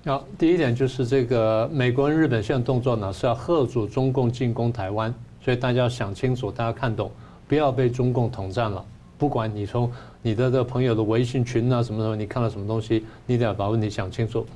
[0.05, 5.13] 好，第一点就是这个美国跟日本现在动作呢是要贺阻中共进攻台湾，
[5.43, 7.11] 所以大家要想清楚，大家看懂，
[7.49, 8.85] 不要被中共统战了。
[9.19, 9.91] 不管你从
[10.23, 14.47] 你的这朋友的微信群啊什么什么，你看了什么东西，你得把问题想清楚。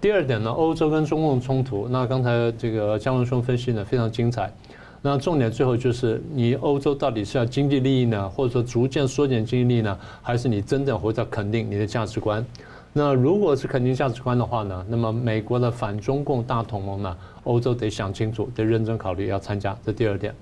[0.00, 4.52] 第二点呢，欧洲跟中共冲突，那刚才这个江文兄分析呢非常精彩。
[5.00, 12.44] 那重点最后就是，你欧洲到底是要经济利益呢，或者说逐渐缩减经济利益呢，还是你真正回到肯定你的价值观？
[12.92, 19.76] 那如果是肯定价值观的话呢，那么美国的反中共大同盟呢，欧洲得想清楚，得认真考虑要参加。
[19.84, 20.34] 这第二点。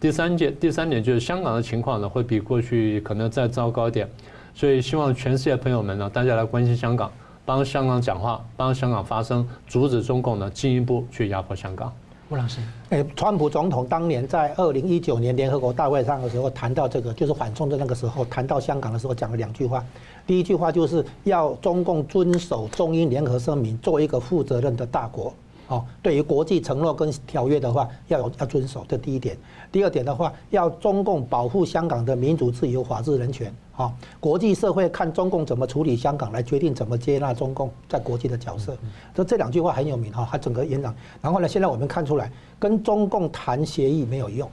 [0.00, 4.08] 第三点，第三点就是香港的情况呢，会比过去可能再糟糕一点，
[4.54, 7.12] 所以希望全世界朋友们呢，大家来关心香港，
[7.44, 11.92] 帮香港讲话，帮香港发声，阻止中共呢进一步去压迫香港。
[12.30, 19.84] 吴老师，哎，川普总统当年在二零一九年联合国大会上的时候谈到这个，就是反冲的那个时候谈到香港的时候讲了两句话，
[20.26, 25.34] 第一句话就是要中共遵守中英联合声明，做一个负责任的大国。
[25.70, 29.38] 哦，对于国际承诺跟条约的话，要有要遵守，这第一点。
[29.70, 33.54] 第二点的话，要中共保护香港的民主自由、法治、人权。
[33.70, 38.76] 好，国际社会看中共怎么处理香港，来决定怎么接纳中共在国际的角色。
[39.14, 40.92] 这这两句话很有名哈，他整个演讲。
[41.22, 44.50] 然后呢，现在我们看出来，跟中共谈协议没有用，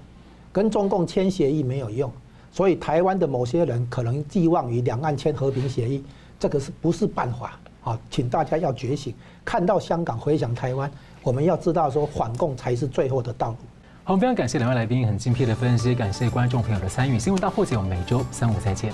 [0.51, 2.11] 跟中共签协议没有用。
[2.51, 6.03] 所以台湾的某些人可能寄望于两岸签和平协议，
[6.39, 7.59] 这个是不是办法？
[7.84, 9.13] 啊，请大家要觉醒，
[9.45, 10.91] 看到香港，回想台湾。
[11.28, 13.57] 我们要知道，说反共才是最后的道路。
[14.05, 17.19] 好，非常感谢两位来宾很精辟的分析，感谢观众朋友的参与。
[17.19, 18.93] 新闻大破解，我们每周三五再见。